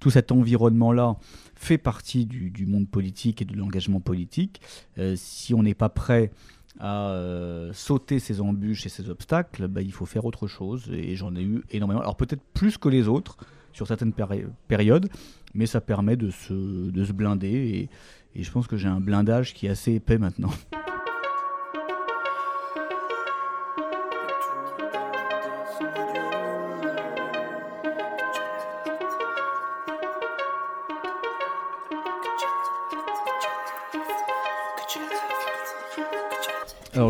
tout 0.01 0.11
cet 0.11 0.33
environnement-là 0.33 1.17
fait 1.57 1.79
partie 1.79 2.27
du, 2.27 2.67
monde 2.67 2.89
politique 2.89 3.43
et 3.43 3.45
de 3.45 3.57
l'engagement 3.57 4.01
politique. 4.01 4.61
si 5.17 5.55
on 5.55 5.63
n'est 5.63 5.75
pas 5.75 5.89
prêt 5.89 6.31
à 6.79 7.11
euh, 7.11 7.73
sauter 7.73 8.19
ces 8.19 8.41
embûches 8.41 8.87
et 8.87 8.89
ces 8.89 9.09
obstacles, 9.09 9.69
bah, 9.69 9.83
il 9.83 9.93
faut 9.93 10.07
faire 10.07 10.25
autre 10.25 10.47
chose. 10.47 10.91
Et 10.93 11.17
j'en 11.17 11.35
ai 11.37 11.43
eu 11.43 11.63
énormément. 11.71 12.01
Alors 12.01 12.17
peut-être 12.17 12.43
plus 12.53 12.79
que 12.79 12.89
les 12.89 13.09
autres 13.09 13.37
sur 13.73 13.87
certaines 13.87 14.13
périodes, 14.13 15.09
mais 15.55 15.67
ça 15.67 15.81
permet 15.81 16.17
de 16.17 16.31
se, 16.31 16.91
de 16.91 17.05
se 17.05 17.13
blinder. 17.13 17.89
et 18.35 18.43
je 18.43 18.51
pense 18.51 18.67
que 18.67 18.77
j'ai 18.77 18.89
un 18.89 19.01
blindage 19.01 19.55
qui 19.55 19.67
est 19.67 19.71
assez 19.71 19.95
épais 19.95 20.19
maintenant. 20.19 20.51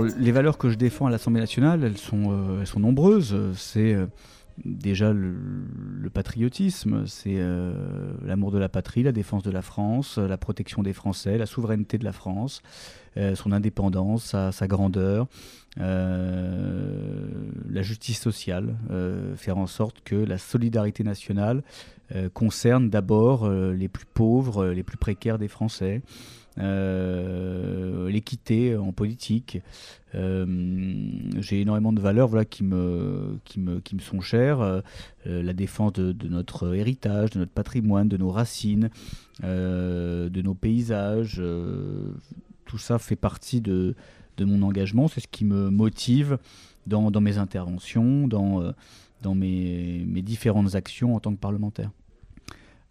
Les 0.03 0.33
valeurs 0.33 0.59
que 0.59 0.69
je 0.71 0.77
défends 0.77 1.07
à 1.07 1.11
l'Assemblée 1.11 1.41
nationale, 1.41 1.85
elles 1.85 1.99
sont, 1.99 2.31
euh, 2.31 2.65
nombreuses. 2.79 3.37
C'est 3.55 3.95
euh, 3.95 4.07
déjà 4.65 5.13
le, 5.13 6.11
patriotisme, 6.13 7.07
c'est 7.07 7.37
euh, 7.39 7.73
l'amour 8.25 8.53
de 8.53 8.59
la 8.59 8.69
patrie, 8.69 9.03
la 9.03 9.13
défense 9.13 9.43
de 9.43 9.51
la 9.51 9.63
France, 9.63 10.19
la 10.19 10.37
protection 10.39 10.83
des 10.83 10.93
Français, 10.93 11.39
la 11.39 11.47
souveraineté 11.47 11.99
de 11.99 12.05
la 12.05 12.13
France, 12.13 12.63
son 13.35 13.53
indépendance, 13.53 14.37
sa 14.53 14.67
grandeur, 14.69 15.27
la 15.77 15.83
justice 17.81 18.21
sociale, 18.21 18.77
faire 19.37 19.59
en 19.59 19.67
sorte 19.67 20.03
que 20.05 20.15
la 20.15 20.39
solidarité 20.39 21.03
nationale 21.03 21.65
concerne 22.33 22.91
d'abord 22.91 23.51
les 23.51 23.89
plus 23.89 24.07
pauvres, 24.07 24.67
les 24.67 24.85
plus 24.85 24.99
précaires 24.99 25.39
des 25.39 25.49
Français. 25.49 26.01
Euh, 26.59 28.09
l'équité 28.11 28.77
en 28.77 28.93
politique. 28.93 29.61
Euh, 30.15 30.47
j'ai 31.41 31.61
énormément 31.61 31.93
de 31.93 32.01
valeurs 32.01 32.29
voilà, 32.29 32.45
qui, 32.45 32.63
me, 32.63 33.39
qui, 33.45 33.59
me, 33.59 33.81
qui 33.81 33.97
me 33.97 34.01
sont 34.01 34.21
chères. 34.21 34.61
Euh, 34.61 34.81
la 35.25 35.53
défense 35.53 35.93
de, 35.95 36.29
notre 36.29 36.75
héritage, 36.75 37.31
de 37.31 37.41
notre 37.41 37.53
patrimoine, 37.53 38.09
de 38.09 38.17
nos 38.17 38.31
racines, 38.31 38.91
de 39.43 40.43
nos 40.43 40.55
paysages. 40.55 41.43
tout 42.67 42.79
ça 42.79 42.99
fait 42.99 43.17
partie 43.17 43.61
de, 43.61 43.95
de 44.37 44.45
mon 44.45 44.63
engagement. 44.63 45.09
C'est 45.09 45.21
ce 45.21 45.29
qui 45.29 45.45
me 45.45 45.71
motive 45.71 46.39
dans, 46.87 47.11
dans 47.11 47.21
mes 47.21 47.39
interventions, 47.39 48.29
dans, 48.29 48.73
dans 49.23 49.35
mes, 49.35 50.05
mes 50.07 50.23
différentes 50.23 50.75
actions 50.75 51.17
en 51.17 51.21
tant 51.21 51.33
que 51.33 51.41
parlementaire. 51.41 51.91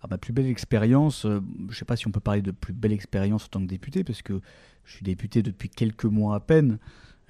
Alors, 0.03 0.09
ma 0.11 0.17
plus 0.17 0.33
belle 0.33 0.47
expérience, 0.47 1.25
euh, 1.25 1.39
je 1.67 1.71
ne 1.71 1.75
sais 1.75 1.85
pas 1.85 1.95
si 1.95 2.07
on 2.07 2.11
peut 2.11 2.19
parler 2.19 2.41
de 2.41 2.51
plus 2.51 2.73
belle 2.73 2.91
expérience 2.91 3.45
en 3.45 3.47
tant 3.47 3.61
que 3.61 3.67
député, 3.67 4.03
parce 4.03 4.21
que 4.21 4.41
je 4.83 4.95
suis 4.95 5.03
député 5.03 5.41
depuis 5.41 5.69
quelques 5.69 6.03
mois 6.03 6.35
à 6.35 6.39
peine. 6.41 6.77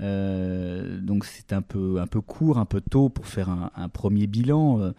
Euh, 0.01 0.99
donc 0.99 1.23
c'est 1.23 1.53
un 1.53 1.61
peu, 1.61 2.01
un 2.01 2.07
peu 2.07 2.19
court, 2.19 2.57
un 2.57 2.65
peu 2.65 2.81
tôt 2.81 3.09
pour 3.09 3.27
faire 3.27 3.49
un, 3.49 3.89
premier 3.89 4.25
bilan. 4.25 4.91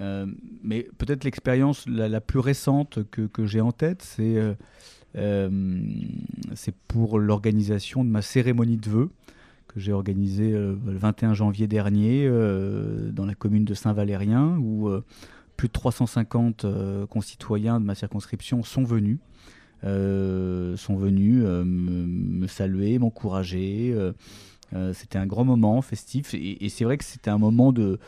Euh, 0.00 0.26
mais 0.64 0.88
peut-être 0.98 1.22
l'expérience 1.22 1.86
la, 1.86 2.20
plus 2.20 2.40
récente 2.40 2.98
que, 3.12 3.22
que 3.22 3.46
j'ai 3.46 3.60
en 3.60 3.70
tête, 3.70 4.02
c'est 4.02 4.56
c'est 6.54 6.74
pour 6.88 7.18
l'organisation 7.18 8.04
de 8.04 8.10
ma 8.10 8.20
cérémonie 8.20 8.76
de 8.76 8.90
vœux 8.90 9.10
que 9.68 9.80
j'ai 9.80 9.92
organisée 9.92 10.50
le 10.50 10.76
21 10.98 11.32
janvier 11.32 11.66
dernier 11.66 12.28
dans 13.12 13.24
la 13.24 13.34
commune 13.34 13.64
de 13.64 13.72
Saint-Valérien, 13.72 14.58
où 14.58 14.90
plus 15.56 15.68
de 15.68 15.72
350 15.72 16.64
euh, 16.64 17.06
concitoyens 17.06 17.80
de 17.80 17.84
ma 17.84 17.94
circonscription 17.94 18.62
sont 18.62 18.84
venus. 18.84 19.18
Euh, 19.84 20.76
euh, 20.90 21.64
me, 21.64 22.46
saluer, 22.46 22.98
m'encourager. 22.98 23.94
c'était 24.94 25.18
un 25.18 25.26
grand 25.26 25.44
moment 25.44 25.80
festif 25.82 26.34
et, 26.34 26.68
c'est 26.68 26.84
vrai 26.84 26.98
que 26.98 27.04
c'était 27.04 27.30
un 27.30 27.38
moment 27.38 27.72
de, 27.72 27.98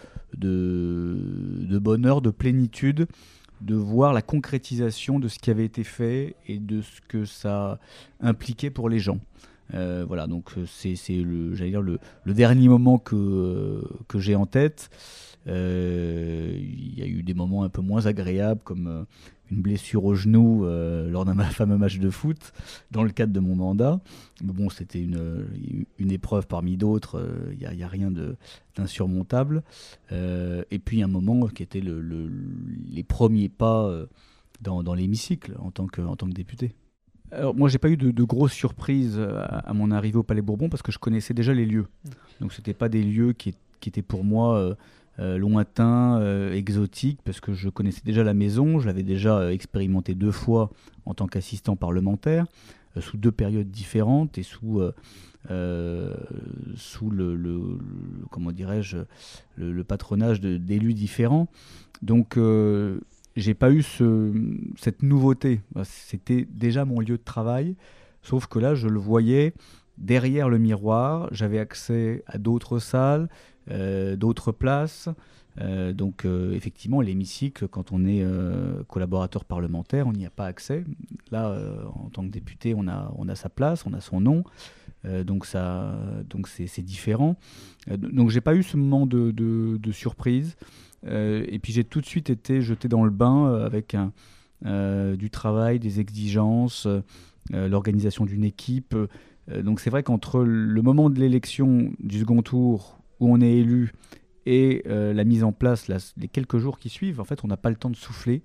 bonheur, 1.78 2.20
de 2.20 2.30
plénitude, 2.30 3.06
de 3.60 3.74
voir 3.74 4.12
la 4.12 4.22
concrétisation 4.22 5.18
de 5.18 5.28
ce 5.28 5.38
qui 5.38 5.50
avait 5.50 5.64
été 5.64 5.84
fait 5.84 6.36
et 6.46 6.58
de 6.58 6.80
ce 6.82 7.00
que 7.08 7.24
ça 7.24 7.78
impliquait 8.20 8.70
pour 8.70 8.88
les 8.88 8.98
gens. 8.98 9.20
voilà, 9.72 10.26
donc 10.26 10.50
c'est 10.66 10.96
le, 11.10 11.58
dernier 12.26 12.68
moment 12.68 12.98
que 12.98 13.82
j'ai 14.16 14.34
en 14.34 14.46
tête. 14.46 14.90
Il 15.48 16.98
y 16.98 17.02
a 17.02 17.06
eu 17.06 17.22
des 17.22 17.34
moments 17.34 17.62
un 17.62 17.68
peu 17.68 17.82
moins 17.82 18.06
agréables 18.06 18.60
comme 18.62 19.06
une 19.50 19.62
blessure 19.62 20.04
au 20.04 20.14
genou 20.14 20.64
euh, 20.64 21.08
lors 21.08 21.24
d'un 21.24 21.34
fameux 21.50 21.76
match 21.76 21.98
de 21.98 22.10
foot 22.10 22.52
dans 22.90 23.02
le 23.02 23.10
cadre 23.10 23.32
de 23.32 23.40
mon 23.40 23.56
mandat. 23.56 24.00
Mais 24.42 24.52
bon, 24.52 24.68
c'était 24.70 25.00
une, 25.00 25.46
une 25.98 26.10
épreuve 26.10 26.46
parmi 26.46 26.76
d'autres, 26.76 27.20
il 27.58 27.64
euh, 27.64 27.72
n'y 27.74 27.82
a, 27.82 27.86
a, 27.86 27.88
rien 27.88 28.12
d'insurmontable. 28.76 29.62
Euh, 30.12 30.62
et 30.70 30.78
puis 30.78 31.02
un 31.02 31.08
moment 31.08 31.46
qui 31.46 31.62
était 31.62 31.80
le, 31.80 32.30
les 32.90 33.02
premiers 33.04 33.48
pas 33.48 33.90
dans, 34.60 34.82
dans 34.82 34.94
l'hémicycle 34.94 35.54
en, 35.58 35.70
tant 35.70 35.86
que, 35.86 36.00
en 36.00 36.16
tant 36.16 36.26
que 36.26 36.34
député. 36.34 36.74
Alors, 37.30 37.54
moi, 37.54 37.68
j'ai 37.68 37.76
pas 37.76 37.90
eu 37.90 37.98
de, 37.98 38.10
de 38.10 38.22
grosses 38.22 38.54
surprises 38.54 39.20
à, 39.20 39.74
mon 39.74 39.90
arrivée 39.90 40.16
au 40.16 40.22
Palais 40.22 40.40
Bourbon 40.40 40.70
parce 40.70 40.82
que 40.82 40.90
je 40.90 40.98
connaissais 40.98 41.34
déjà 41.34 41.52
les 41.52 41.66
lieux. 41.66 41.84
Mmh. 42.04 42.10
Donc, 42.40 42.52
c'était 42.54 42.72
pas 42.72 42.88
des 42.88 43.02
lieux 43.02 43.34
qui, 43.34 43.54
qui 43.80 43.88
étaient 43.90 44.02
pour 44.02 44.24
moi 44.24 44.56
euh, 44.56 44.74
lointain, 45.18 46.18
euh, 46.20 46.52
exotique, 46.52 47.20
parce 47.24 47.40
que 47.40 47.52
je 47.52 47.68
connaissais 47.68 48.02
déjà 48.04 48.22
la 48.22 48.34
maison, 48.34 48.78
je 48.78 48.86
l'avais 48.86 49.02
déjà 49.02 49.38
euh, 49.38 49.50
expérimenté 49.50 50.14
deux 50.14 50.30
fois 50.30 50.70
en 51.06 51.14
tant 51.14 51.26
qu'assistant 51.26 51.76
parlementaire, 51.76 52.46
sous 53.00 53.16
deux 53.16 53.32
périodes 53.32 53.70
différentes 53.70 54.38
et 54.38 54.42
sous, 54.42 54.80
sous 56.74 57.10
le, 57.10 57.78
comment 58.30 58.50
dirais-je, 58.50 58.98
le, 59.56 59.84
patronage 59.84 60.40
d'élus 60.40 60.94
différents. 60.94 61.48
Donc, 62.02 62.36
j'ai 63.36 63.54
pas 63.54 63.70
eu 63.70 63.82
ce, 63.82 64.32
cette 64.76 65.02
nouveauté. 65.02 65.60
C'était 65.84 66.46
déjà 66.50 66.84
mon 66.84 67.00
lieu 67.00 67.16
de 67.16 67.24
travail, 67.24 67.76
sauf 68.22 68.46
que 68.46 68.58
là, 68.58 68.74
je 68.74 68.88
le 68.88 68.98
voyais 68.98 69.54
derrière 69.98 70.48
le 70.48 70.58
miroir. 70.58 71.28
J'avais 71.32 71.58
accès 71.58 72.22
à 72.26 72.38
d'autres 72.38 72.78
salles, 72.78 73.28
euh, 73.70 74.16
d'autres 74.16 74.52
places. 74.52 75.08
Euh, 75.60 75.92
donc 75.92 76.24
euh, 76.24 76.52
effectivement, 76.52 77.00
l'hémicycle, 77.00 77.66
quand 77.66 77.90
on 77.92 78.06
est 78.06 78.24
collaborateur 78.86 79.44
parlementaire, 79.44 80.06
on 80.06 80.12
n'y 80.12 80.26
a 80.26 80.30
pas 80.30 80.46
accès. 80.46 80.84
Là, 81.30 81.58
en 81.94 82.08
tant 82.10 82.22
que 82.22 82.30
député, 82.30 82.74
on 82.76 82.88
a, 82.88 83.12
on 83.16 83.28
a 83.28 83.34
sa 83.34 83.48
place, 83.48 83.84
on 83.86 83.92
a 83.92 84.00
son 84.00 84.20
nom. 84.20 84.44
donc 85.24 85.46
ça, 85.46 85.98
donc 86.28 86.48
c'est 86.48 86.82
différent. 86.82 87.36
donc 87.88 88.30
j'ai 88.30 88.40
pas 88.40 88.54
eu 88.54 88.62
ce 88.62 88.76
moment 88.76 89.06
de, 89.06 89.92
surprise. 89.92 90.56
et 91.06 91.58
puis 91.62 91.72
j'ai 91.72 91.84
tout 91.84 92.00
de 92.00 92.06
suite 92.06 92.30
été 92.30 92.62
jeté 92.62 92.88
dans 92.88 93.04
le 93.04 93.10
bain 93.10 93.62
avec 93.64 93.96
du 94.64 95.30
travail, 95.30 95.78
des 95.78 96.00
exigences, 96.00 96.86
l'organisation 97.50 98.24
d'une 98.24 98.44
équipe. 98.44 98.94
Donc 99.62 99.80
c'est 99.80 99.90
vrai 99.90 100.02
qu'entre 100.02 100.40
le 100.40 100.82
moment 100.82 101.10
de 101.10 101.18
l'élection 101.18 101.90
du 102.00 102.20
second 102.20 102.42
tour 102.42 102.98
où 103.20 103.32
on 103.32 103.40
est 103.40 103.56
élu 103.56 103.92
et 104.50 104.82
euh, 104.86 105.12
la 105.12 105.24
mise 105.24 105.44
en 105.44 105.52
place, 105.52 105.88
les 106.16 106.28
quelques 106.28 106.56
jours 106.56 106.78
qui 106.78 106.88
suivent, 106.88 107.20
en 107.20 107.24
fait, 107.24 107.44
on 107.44 107.48
n'a 107.48 107.58
pas 107.58 107.68
le 107.68 107.76
temps 107.76 107.90
de 107.90 107.96
souffler. 107.96 108.42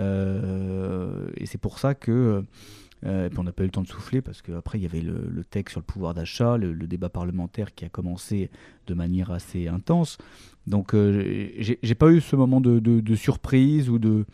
Euh, 0.00 1.30
et 1.36 1.46
c'est 1.46 1.58
pour 1.58 1.78
ça 1.78 1.94
que. 1.94 2.42
Euh, 3.06 3.26
et 3.26 3.30
puis 3.30 3.38
on 3.38 3.44
n'a 3.44 3.52
pas 3.52 3.62
eu 3.62 3.66
le 3.66 3.70
temps 3.70 3.82
de 3.82 3.86
souffler 3.86 4.20
parce 4.20 4.42
qu'après 4.42 4.76
il 4.76 4.82
y 4.82 4.84
avait 4.84 5.00
le, 5.00 5.44
texte 5.48 5.74
sur 5.74 5.80
le 5.80 5.84
pouvoir 5.84 6.14
d'achat, 6.14 6.56
le, 6.56 6.74
débat 6.74 7.08
parlementaire 7.08 7.72
qui 7.72 7.84
a 7.84 7.88
commencé 7.88 8.50
de 8.88 8.94
manière 8.94 9.30
assez 9.30 9.68
intense. 9.68 10.18
Donc 10.66 10.96
j'ai 10.96 11.94
pas 11.96 12.10
eu 12.10 12.20
ce 12.20 12.34
moment 12.34 12.60
de, 12.60 13.14
surprise 13.14 13.88
ou 13.88 14.00
de 14.00 14.26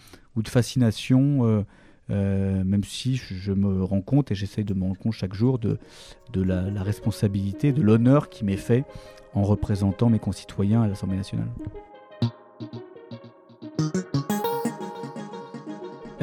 fascination. 0.46 1.66
Même 2.08 2.84
si 2.84 3.16
je 3.16 3.52
me 3.52 3.82
rends 3.84 4.02
compte 4.02 4.30
et 4.30 4.34
j'essaye 4.34 4.64
de 4.64 4.75
me 4.75 4.82
rendre 4.82 4.99
compte 4.99 5.12
chaque 5.12 5.34
jour 5.34 5.58
de, 5.58 5.78
la, 6.34 6.82
responsabilité, 6.82 7.73
de 7.73 7.82
l'honneur 7.82 8.28
qui 8.28 8.44
m'est 8.44 8.56
fait 8.56 8.84
en 9.34 9.42
représentant 9.42 10.11
mes 10.11 10.18
concitoyens 10.18 10.82
à 10.82 10.88
l'Assemblée 10.88 11.16
nationale. 11.16 11.49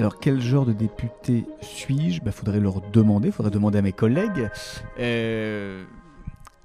Alors, 0.02 0.20
quel 0.20 0.42
genre 0.42 0.66
de 0.66 0.74
député 0.74 1.46
suis-je? 1.62 2.18
Il 2.18 2.24
bah, 2.24 2.32
faudrait 2.32 2.60
leur 2.60 2.82
demander, 2.90 3.28
il 3.28 3.32
faudrait 3.32 3.52
demander 3.52 3.78
à 3.78 3.82
mes 3.84 3.92
collègues. 3.92 4.50
Euh, 4.98 5.84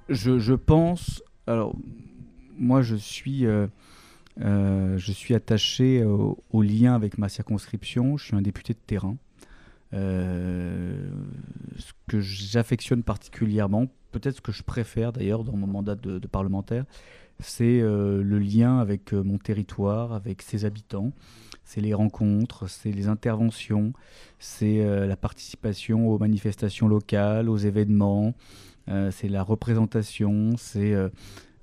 je, 0.09 0.53
pense. 0.53 1.21
Alors, 1.45 1.75
moi, 2.57 2.81
je 2.81 2.95
suis, 2.95 3.45
euh, 3.45 3.67
euh, 4.41 4.97
je 4.97 5.11
suis 5.11 5.33
attaché 5.33 6.03
au, 6.03 6.43
au, 6.51 6.61
lien 6.61 6.95
avec 6.95 7.17
ma 7.17 7.29
circonscription. 7.29 8.17
Je 8.17 8.25
suis 8.25 8.35
un 8.35 8.41
député 8.41 8.73
de 8.73 8.79
terrain. 8.79 9.17
ce 9.91 10.91
que 12.07 12.19
j'affectionne 12.19 13.03
particulièrement, 13.03 13.87
peut-être 14.11 14.37
ce 14.37 14.41
que 14.41 14.51
je 14.51 14.63
préfère 14.63 15.13
d'ailleurs 15.13 15.43
dans 15.43 15.55
mon 15.55 15.67
mandat 15.67 15.95
de, 15.95 16.19
parlementaire, 16.27 16.85
c'est 17.39 17.81
euh, 17.81 18.23
le 18.23 18.39
lien 18.39 18.79
avec 18.79 19.13
euh, 19.13 19.23
mon 19.23 19.37
territoire, 19.37 20.13
avec 20.13 20.41
ses 20.41 20.65
habitants. 20.65 21.11
C'est 21.63 21.81
les 21.81 21.93
rencontres, 21.93 22.67
c'est 22.67 22.91
les 22.91 23.09
interventions, 23.09 23.93
c'est 24.39 24.79
euh, 24.79 25.05
la 25.05 25.17
participation 25.17 26.09
aux 26.09 26.17
manifestations 26.17 26.87
locales, 26.87 27.49
aux 27.49 27.57
événements, 27.57 28.33
c'est 29.11 29.27
la 29.27 29.43
représentation, 29.43 30.55
c'est 30.55 30.95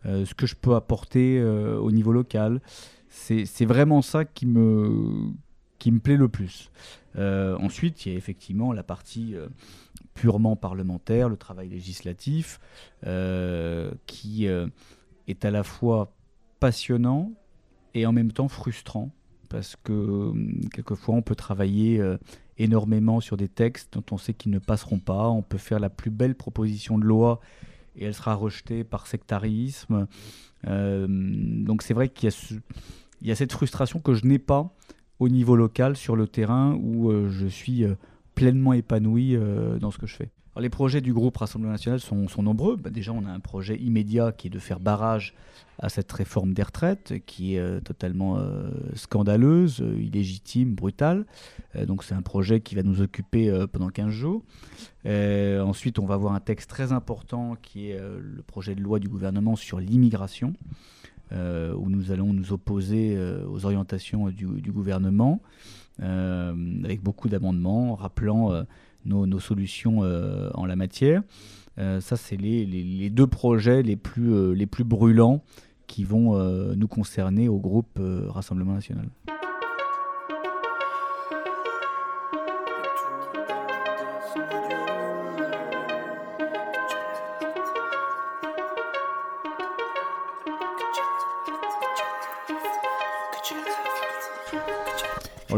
ce 0.04 0.34
que 0.34 0.46
je 0.46 0.54
peux 0.54 0.74
apporter 0.74 1.42
au 1.42 1.90
niveau 1.90 2.12
local. 2.12 2.60
C'est 3.08 3.64
vraiment 3.64 4.02
ça 4.02 4.24
qui 4.24 4.46
me, 4.46 5.30
qui 5.78 5.90
me 5.90 5.98
plaît 5.98 6.16
le 6.16 6.28
plus. 6.28 6.70
ensuite, 7.16 8.06
il 8.06 8.12
y 8.12 8.14
a 8.14 8.18
effectivement 8.18 8.72
la 8.72 8.82
partie 8.82 9.36
purement 10.14 10.56
parlementaire, 10.56 11.28
le 11.28 11.36
travail 11.36 11.68
législatif, 11.68 12.60
euh, 13.06 13.90
qui 14.06 14.46
euh, 14.46 14.66
est 15.28 15.44
à 15.44 15.50
la 15.50 15.62
fois 15.62 16.14
passionnant 16.60 17.32
et 17.92 18.06
en 18.06 18.12
même 18.12 18.32
temps 18.32 18.48
frustrant, 18.48 19.10
parce 19.50 19.76
que 19.76 19.92
hum, 19.92 20.60
quelquefois 20.72 21.16
on 21.16 21.22
peut 21.22 21.34
travailler 21.34 22.00
euh, 22.00 22.16
énormément 22.58 23.20
sur 23.20 23.36
des 23.36 23.48
textes 23.48 23.92
dont 23.92 24.04
on 24.12 24.18
sait 24.18 24.34
qu'ils 24.34 24.52
ne 24.52 24.58
passeront 24.58 25.00
pas, 25.00 25.28
on 25.28 25.42
peut 25.42 25.58
faire 25.58 25.80
la 25.80 25.90
plus 25.90 26.10
belle 26.10 26.36
proposition 26.36 26.96
de 26.98 27.04
loi 27.04 27.40
et 27.96 28.04
elle 28.04 28.14
sera 28.14 28.34
rejetée 28.34 28.84
par 28.84 29.06
sectarisme. 29.06 30.06
donc 30.64 31.82
c'est 31.82 31.94
vrai 31.94 32.08
qu'il 32.08 32.30
y, 32.30 33.26
y, 33.28 33.30
a 33.30 33.34
cette 33.34 33.52
frustration 33.52 34.00
que 34.00 34.14
je 34.14 34.26
n'ai 34.26 34.38
pas 34.38 34.74
au 35.18 35.28
niveau 35.28 35.56
local 35.56 35.96
sur 35.96 36.16
le 36.16 36.26
terrain 36.26 36.74
où 36.74 37.12
je 37.28 37.46
suis 37.46 37.84
pleinement 38.34 38.72
épanoui 38.72 39.36
euh, 39.36 39.78
dans 39.78 39.90
ce 39.90 39.98
que 39.98 40.06
je 40.06 40.16
fais. 40.16 40.30
Les 40.60 40.70
projets 40.70 41.00
du 41.00 41.12
groupe 41.12 41.36
Rassemblement 41.36 41.72
National 41.72 42.00
sont, 42.00 42.42
nombreux. 42.42 42.76
Bah, 42.76 42.90
déjà, 42.90 43.12
on 43.12 43.24
a 43.24 43.30
un 43.30 43.40
projet 43.40 43.76
immédiat 43.76 44.32
qui 44.32 44.46
est 44.48 44.50
de 44.50 44.58
faire 44.58 44.80
barrage 44.80 45.34
à 45.80 45.88
cette 45.88 46.10
réforme 46.12 46.54
des 46.54 46.62
retraites 46.62 47.14
qui 47.26 47.56
est 47.56 47.58
euh, 47.58 47.80
totalement 47.80 48.38
euh, 48.38 48.70
scandaleuse, 48.94 49.82
illégitime, 49.98 50.74
brutale. 50.74 51.26
donc 51.86 52.04
c'est 52.04 52.14
un 52.14 52.22
projet 52.22 52.60
qui 52.60 52.76
va 52.76 52.84
nous 52.84 53.00
occuper 53.00 53.52
pendant 53.72 53.88
15 53.88 54.10
jours. 54.10 54.42
ensuite, 55.04 55.98
on 55.98 56.06
va 56.06 56.14
avoir 56.14 56.34
un 56.34 56.40
texte 56.40 56.70
très 56.70 56.92
important 56.92 57.56
qui 57.60 57.90
est 57.90 57.98
le 57.98 58.42
projet 58.42 58.74
de 58.74 58.80
loi 58.80 59.00
du 59.00 59.08
gouvernement 59.08 59.56
sur 59.56 59.80
l'immigration. 59.80 60.54
où 61.32 61.88
nous 61.88 62.12
allons 62.12 62.32
nous 62.32 62.52
opposer 62.52 63.18
aux 63.48 63.64
orientations 63.66 64.28
du, 64.30 64.70
gouvernement. 64.70 65.40
Euh, 66.02 66.82
avec 66.84 67.02
beaucoup 67.02 67.28
d'amendements 67.28 67.94
rappelant 67.94 68.64
euh, 69.06 69.26
nos, 69.26 69.40
solutions 69.40 70.02
euh, 70.02 70.50
en 70.54 70.66
la 70.66 70.76
matière. 70.76 71.22
ça, 71.76 72.16
c'est 72.16 72.36
les, 72.36 72.64
les, 72.64 73.10
deux 73.10 73.26
projets 73.26 73.82
les 73.82 73.96
plus, 73.96 74.54
les 74.54 74.66
plus 74.66 74.84
brûlants 74.84 75.42
qui 75.86 76.04
vont 76.04 76.38
nous 76.74 76.88
concerner 76.88 77.48
au 77.48 77.58
groupe 77.58 78.00
Rassemblement 78.28 78.74
national. 78.74 79.08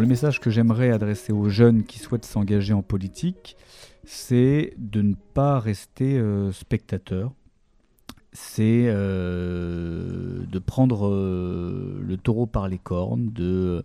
Le 0.07 0.11
message 0.11 0.39
que 0.39 0.51
j'aimerais 0.51 0.93
adresser 0.93 1.33
aux 1.33 1.49
jeunes 1.49 1.83
qui 1.83 1.99
souhaitent 1.99 2.25
s'engager 2.25 2.73
en 2.73 2.83
politique, 2.83 3.57
c'est 4.05 4.73
de 4.79 5.03
ne 5.03 5.15
pas 5.35 5.59
rester 5.59 6.17
euh, 6.17 6.53
spectateur. 6.53 7.33
C'est 8.33 8.85
euh, 8.87 10.47
de 10.47 10.59
prendre 10.61 11.09
euh, 11.09 12.01
le 12.07 12.17
taureau 12.19 12.47
par 12.47 12.69
les 12.69 12.79
cornes, 12.79 13.33
de, 13.33 13.83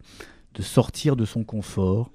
de 0.53 0.61
sortir 0.61 1.15
de 1.15 1.25
son 1.25 1.43
confort. 1.43 2.11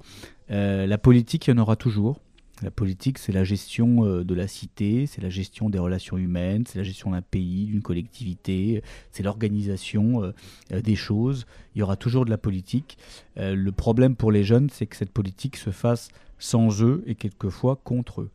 la 0.48 0.98
politique, 0.98 1.48
il 1.48 1.50
y 1.50 1.52
en 1.54 1.58
aura 1.58 1.74
toujours. 1.74 2.20
La 2.62 2.70
politique, 2.70 3.18
c'est 3.18 3.32
la 3.32 3.44
gestion 3.44 4.06
euh, 4.06 4.24
de 4.24 4.34
la 4.34 4.48
cité, 4.48 5.06
c'est 5.06 5.20
la 5.20 5.28
gestion 5.28 5.68
des 5.68 5.78
relations 5.78 6.16
humaines, 6.16 6.64
c'est 6.66 6.78
la 6.78 6.84
gestion 6.84 7.10
d'un 7.10 7.20
pays, 7.20 7.66
d'une 7.66 7.82
collectivité, 7.82 8.82
c'est 9.12 9.22
l'organisation 9.22 10.24
euh, 10.24 10.32
euh, 10.72 10.80
des 10.80 10.96
choses. 10.96 11.46
Il 11.74 11.80
y 11.80 11.82
aura 11.82 11.96
toujours 11.96 12.24
de 12.24 12.30
la 12.30 12.38
politique. 12.38 12.96
le 13.36 13.70
problème 13.70 14.16
pour 14.16 14.32
les 14.32 14.44
jeunes, 14.44 14.70
c'est 14.70 14.86
que 14.86 14.96
cette 14.96 15.10
politique 15.10 15.56
se 15.56 15.70
fasse 15.70 16.08
sans 16.38 16.82
eux 16.82 17.02
et 17.06 17.14
quelquefois 17.14 17.76
contre 17.84 18.22
eux. 18.22 18.30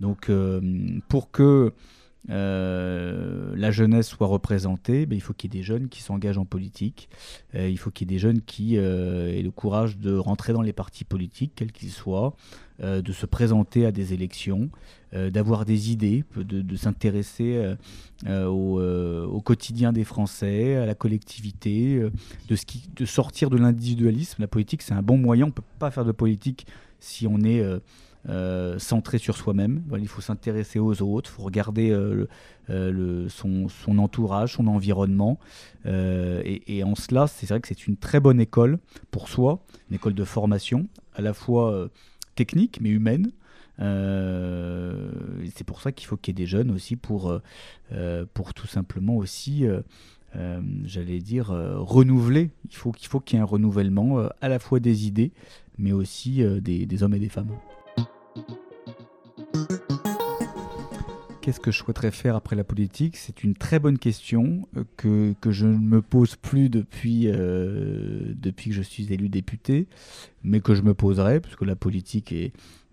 Donc 0.00 0.30
pour 1.08 1.30
que 1.30 1.72
euh, 2.30 3.52
la 3.56 3.70
jeunesse 3.70 4.08
soit 4.08 4.26
représentée, 4.26 5.06
ben, 5.06 5.16
il 5.16 5.20
faut 5.20 5.32
qu'il 5.32 5.52
y 5.52 5.56
ait 5.56 5.60
des 5.60 5.64
jeunes 5.64 5.88
qui 5.88 6.02
s'engagent 6.02 6.38
en 6.38 6.44
politique, 6.44 7.08
euh, 7.54 7.68
il 7.68 7.78
faut 7.78 7.90
qu'il 7.90 8.10
y 8.10 8.12
ait 8.12 8.16
des 8.16 8.20
jeunes 8.20 8.40
qui 8.42 8.76
euh, 8.76 9.36
aient 9.36 9.42
le 9.42 9.50
courage 9.50 9.98
de 9.98 10.14
rentrer 10.14 10.52
dans 10.52 10.62
les 10.62 10.72
partis 10.72 11.04
politiques, 11.04 11.52
quels 11.56 11.72
qu'ils 11.72 11.90
soient, 11.90 12.34
de 12.80 13.12
se 13.12 13.26
présenter 13.26 13.86
à 13.86 13.92
des 13.92 14.12
élections, 14.12 14.68
d'avoir 15.12 15.64
des 15.64 15.92
idées, 15.92 16.24
de, 16.34 16.76
s'intéresser 16.76 17.76
au, 18.26 19.40
quotidien 19.44 19.92
des 19.92 20.02
Français, 20.02 20.74
à 20.74 20.84
la 20.84 20.96
collectivité, 20.96 22.00
de, 22.48 22.56
de 22.96 23.04
sortir 23.04 23.50
de 23.50 23.56
l'individualisme. 23.56 24.40
La 24.40 24.48
politique, 24.48 24.82
c'est 24.82 24.94
un 24.94 25.02
bon 25.02 25.16
moyen, 25.16 25.44
on 25.44 25.48
ne 25.48 25.52
peut 25.52 25.62
pas 25.78 25.92
faire 25.92 26.04
de 26.04 26.10
politique 26.10 26.66
si 26.98 27.28
on 27.28 27.42
est 27.42 27.62
euh, 28.28 28.78
centré 28.78 29.18
sur 29.18 29.36
soi-même. 29.36 29.82
il 29.98 30.06
faut 30.06 30.20
s'intéresser 30.20 30.78
aux 30.78 31.02
autres, 31.02 31.28
il 31.28 31.34
faut 31.34 31.42
regarder 31.42 31.90
euh, 31.90 32.28
euh, 32.70 33.28
son, 33.28 33.66
entourage, 33.98 34.54
son 34.54 34.68
environnement. 34.68 35.40
Et, 35.84 36.84
en 36.84 36.94
cela, 36.94 37.26
c'est 37.26 37.48
vrai 37.48 37.60
que 37.60 37.66
c'est 37.66 37.88
une 37.88 37.96
très 37.96 38.20
bonne 38.20 38.40
école 38.40 38.78
pour 39.10 39.28
soi, 39.28 39.64
une 39.90 39.96
école 39.96 40.14
de 40.14 40.24
formation, 40.24 40.86
à 41.14 41.22
la 41.22 41.34
fois 41.34 41.88
technique 42.36 42.78
mais 42.80 42.90
humaine. 42.90 43.32
c'est 43.78 45.64
pour 45.66 45.80
ça 45.80 45.90
qu'il 45.90 46.06
faut 46.06 46.16
qu'il 46.16 46.32
y 46.32 46.34
ait 46.40 46.44
des 46.44 46.46
jeunes 46.46 46.70
aussi 46.70 46.94
pour, 46.94 47.40
pour 48.34 48.54
tout 48.54 48.68
simplement 48.68 49.16
aussi, 49.16 49.64
j'allais 50.84 51.18
dire, 51.18 51.48
renouveler. 51.48 52.50
Il 52.70 52.76
faut 52.76 52.92
qu'il 52.92 53.08
faut 53.08 53.18
qu'il 53.18 53.36
y 53.36 53.40
ait 53.40 53.42
un 53.42 53.46
renouvellement 53.46 54.28
à 54.40 54.48
la 54.48 54.60
fois 54.60 54.78
des 54.78 55.08
idées, 55.08 55.32
mais 55.76 55.90
aussi 55.90 56.44
des 56.60 57.02
hommes 57.02 57.14
et 57.14 57.18
des 57.18 57.28
femmes. 57.28 57.50
Qu'est-ce 61.42 61.58
que 61.58 61.72
je 61.72 61.78
souhaiterais 61.78 62.12
faire 62.12 62.36
après 62.36 62.54
la 62.54 62.62
politique? 62.62 63.16
C'est 63.16 63.42
une 63.42 63.54
très 63.54 63.80
bonne 63.80 63.98
question 63.98 64.68
euh, 64.76 64.84
que, 64.96 65.34
que, 65.40 65.50
je 65.50 65.66
ne 65.66 65.76
me 65.76 66.00
pose 66.00 66.36
plus 66.36 66.68
depuis, 66.68 67.24
euh, 67.26 68.32
depuis 68.36 68.70
que 68.70 68.76
je 68.76 68.82
suis 68.82 69.12
élu 69.12 69.28
député, 69.28 69.88
mais 70.44 70.60
que 70.60 70.76
je 70.76 70.82
me 70.82 70.94
poserai, 70.94 71.40
puisque 71.40 71.62
la 71.62 71.74
politique 71.74 72.32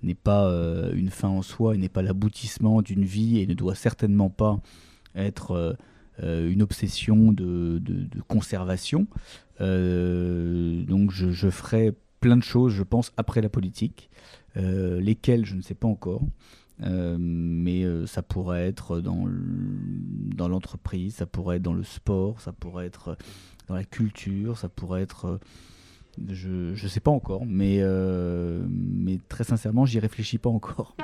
n'est 0.02 0.16
pas 0.16 0.50
euh, 0.50 0.92
une 0.96 1.12
fin 1.12 1.28
en 1.28 1.44
soi, 1.44 1.78
n'est 1.78 1.90
pas 1.90 2.02
l'aboutissement 2.02 2.82
d'une 2.82 3.06
vie 3.06 3.40
et 3.40 3.46
ne 3.46 3.54
doit 3.54 3.76
certainement 3.76 4.32
pas 4.32 4.60
être 5.16 5.78
une 6.22 6.62
obsession 6.62 7.32
de, 7.32 7.80
de, 7.80 8.22
conservation. 8.28 9.08
donc 9.60 11.12
je 11.12 11.50
ferai 11.50 11.94
plein 12.20 12.38
de 12.38 12.44
choses, 12.44 12.74
je 12.74 12.84
pense, 12.84 13.12
après 13.18 13.42
la 13.42 13.50
politique. 13.50 14.10
Euh, 14.58 15.00
lesquels 15.00 15.46
je 15.46 15.56
ne 15.56 15.62
sais 15.62 15.76
pas 15.76 15.88
encore. 15.88 16.22
Euh, 16.82 17.18
mais 17.20 17.84
euh, 17.84 18.06
ça 18.06 18.22
pourrait 18.22 18.68
être 18.68 19.02
dans 19.02 20.48
l'entreprise, 20.48 21.16
ça 21.16 21.26
pourrait 21.26 21.58
être 21.58 21.62
dans 21.62 21.74
le 21.74 21.84
sport, 21.84 22.40
ça 22.40 22.54
pourrait 22.54 22.86
être 22.86 23.18
dans 23.68 23.76
la 23.76 23.84
culture, 23.84 24.58
ça 24.58 24.70
pourrait 24.70 25.02
être 25.02 25.40
je 26.28 26.72
ne 26.72 26.90
sais 26.90 27.00
pas 27.00 27.12
encore, 27.12 27.46
mais, 27.46 27.82
mais 28.70 29.20
très 29.30 29.46
sincèrement, 29.46 29.86
j'y 29.86 30.00
réfléchis 30.00 30.38
pas 30.38 30.50
encore. 30.50 30.96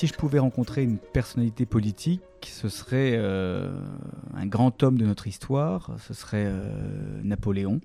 Si 0.00 0.06
je 0.06 0.14
pouvais 0.14 0.38
rencontrer 0.38 0.82
une 0.82 0.96
personnalité 0.96 1.66
politique, 1.66 2.22
ce 2.46 2.70
serait 2.70 3.16
euh, 3.18 3.70
un 4.32 4.46
grand 4.46 4.82
homme 4.82 4.96
de 4.96 5.04
notre 5.04 5.26
histoire, 5.26 5.94
ce 5.98 6.14
serait 6.14 6.46
euh, 6.46 7.20
Napoléon. 7.22 7.82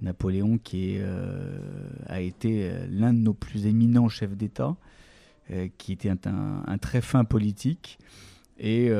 Napoléon 0.00 0.58
qui 0.58 0.94
euh, 1.00 1.58
a 2.06 2.20
été 2.20 2.70
l'un 2.88 3.12
de 3.12 3.18
nos 3.18 3.34
plus 3.34 3.66
éminents 3.66 4.08
chefs 4.08 4.36
d'État, 4.36 4.76
qui 5.76 5.90
était 5.90 6.12
un, 6.24 6.78
très 6.78 7.00
fin 7.00 7.24
politique 7.24 7.98
et, 8.60 8.92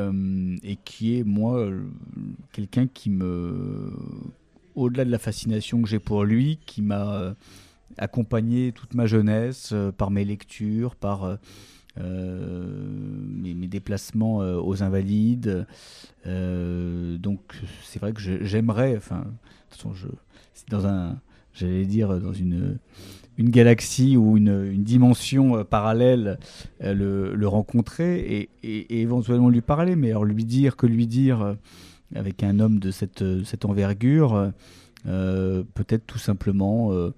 qui 0.84 1.16
est, 1.16 1.22
moi, 1.22 1.70
quelqu'un 2.52 2.88
qui 2.88 3.10
me... 3.10 3.92
Au-delà 4.74 5.04
de 5.04 5.10
la 5.12 5.20
fascination 5.20 5.80
que 5.82 5.88
j'ai 5.88 6.00
pour 6.00 6.24
lui, 6.24 6.58
qui 6.66 6.82
m'a 6.82 7.36
accompagné 7.96 8.72
toute 8.72 8.94
ma 8.94 9.06
jeunesse 9.06 9.72
par 9.96 10.10
mes 10.10 10.24
lectures, 10.24 10.96
par 10.96 11.38
mes, 11.96 13.66
déplacements 13.66 14.42
euh, 14.42 14.60
aux 14.60 14.82
invalides. 14.82 15.66
Euh, 16.26 17.18
donc 17.18 17.40
c'est 17.82 17.98
vrai 17.98 18.12
que 18.12 18.20
j'aimerais, 18.20 18.96
enfin, 18.96 19.24
je, 19.94 20.06
dans 20.68 20.86
un, 20.86 21.16
j'allais 21.52 21.86
dire 21.86 22.20
dans 22.20 22.32
une 22.32 22.78
une 23.36 23.50
galaxie 23.50 24.16
ou 24.16 24.36
une, 24.36 24.64
une 24.72 24.84
dimension 24.84 25.64
parallèle, 25.64 26.38
le, 26.80 27.46
rencontrer 27.46 28.48
et, 28.62 29.00
éventuellement 29.00 29.48
lui 29.48 29.60
parler, 29.60 29.96
mais 29.96 30.10
alors 30.10 30.24
lui 30.24 30.44
dire 30.44 30.76
que 30.76 30.86
lui 30.86 31.08
dire 31.08 31.56
avec 32.14 32.44
un 32.44 32.60
homme 32.60 32.78
de 32.78 32.92
cette, 32.92 33.24
cette 33.42 33.64
envergure, 33.64 34.52
peut-être 35.04 36.06
tout 36.06 36.18
simplement 36.18 36.92
euh, 36.92 37.10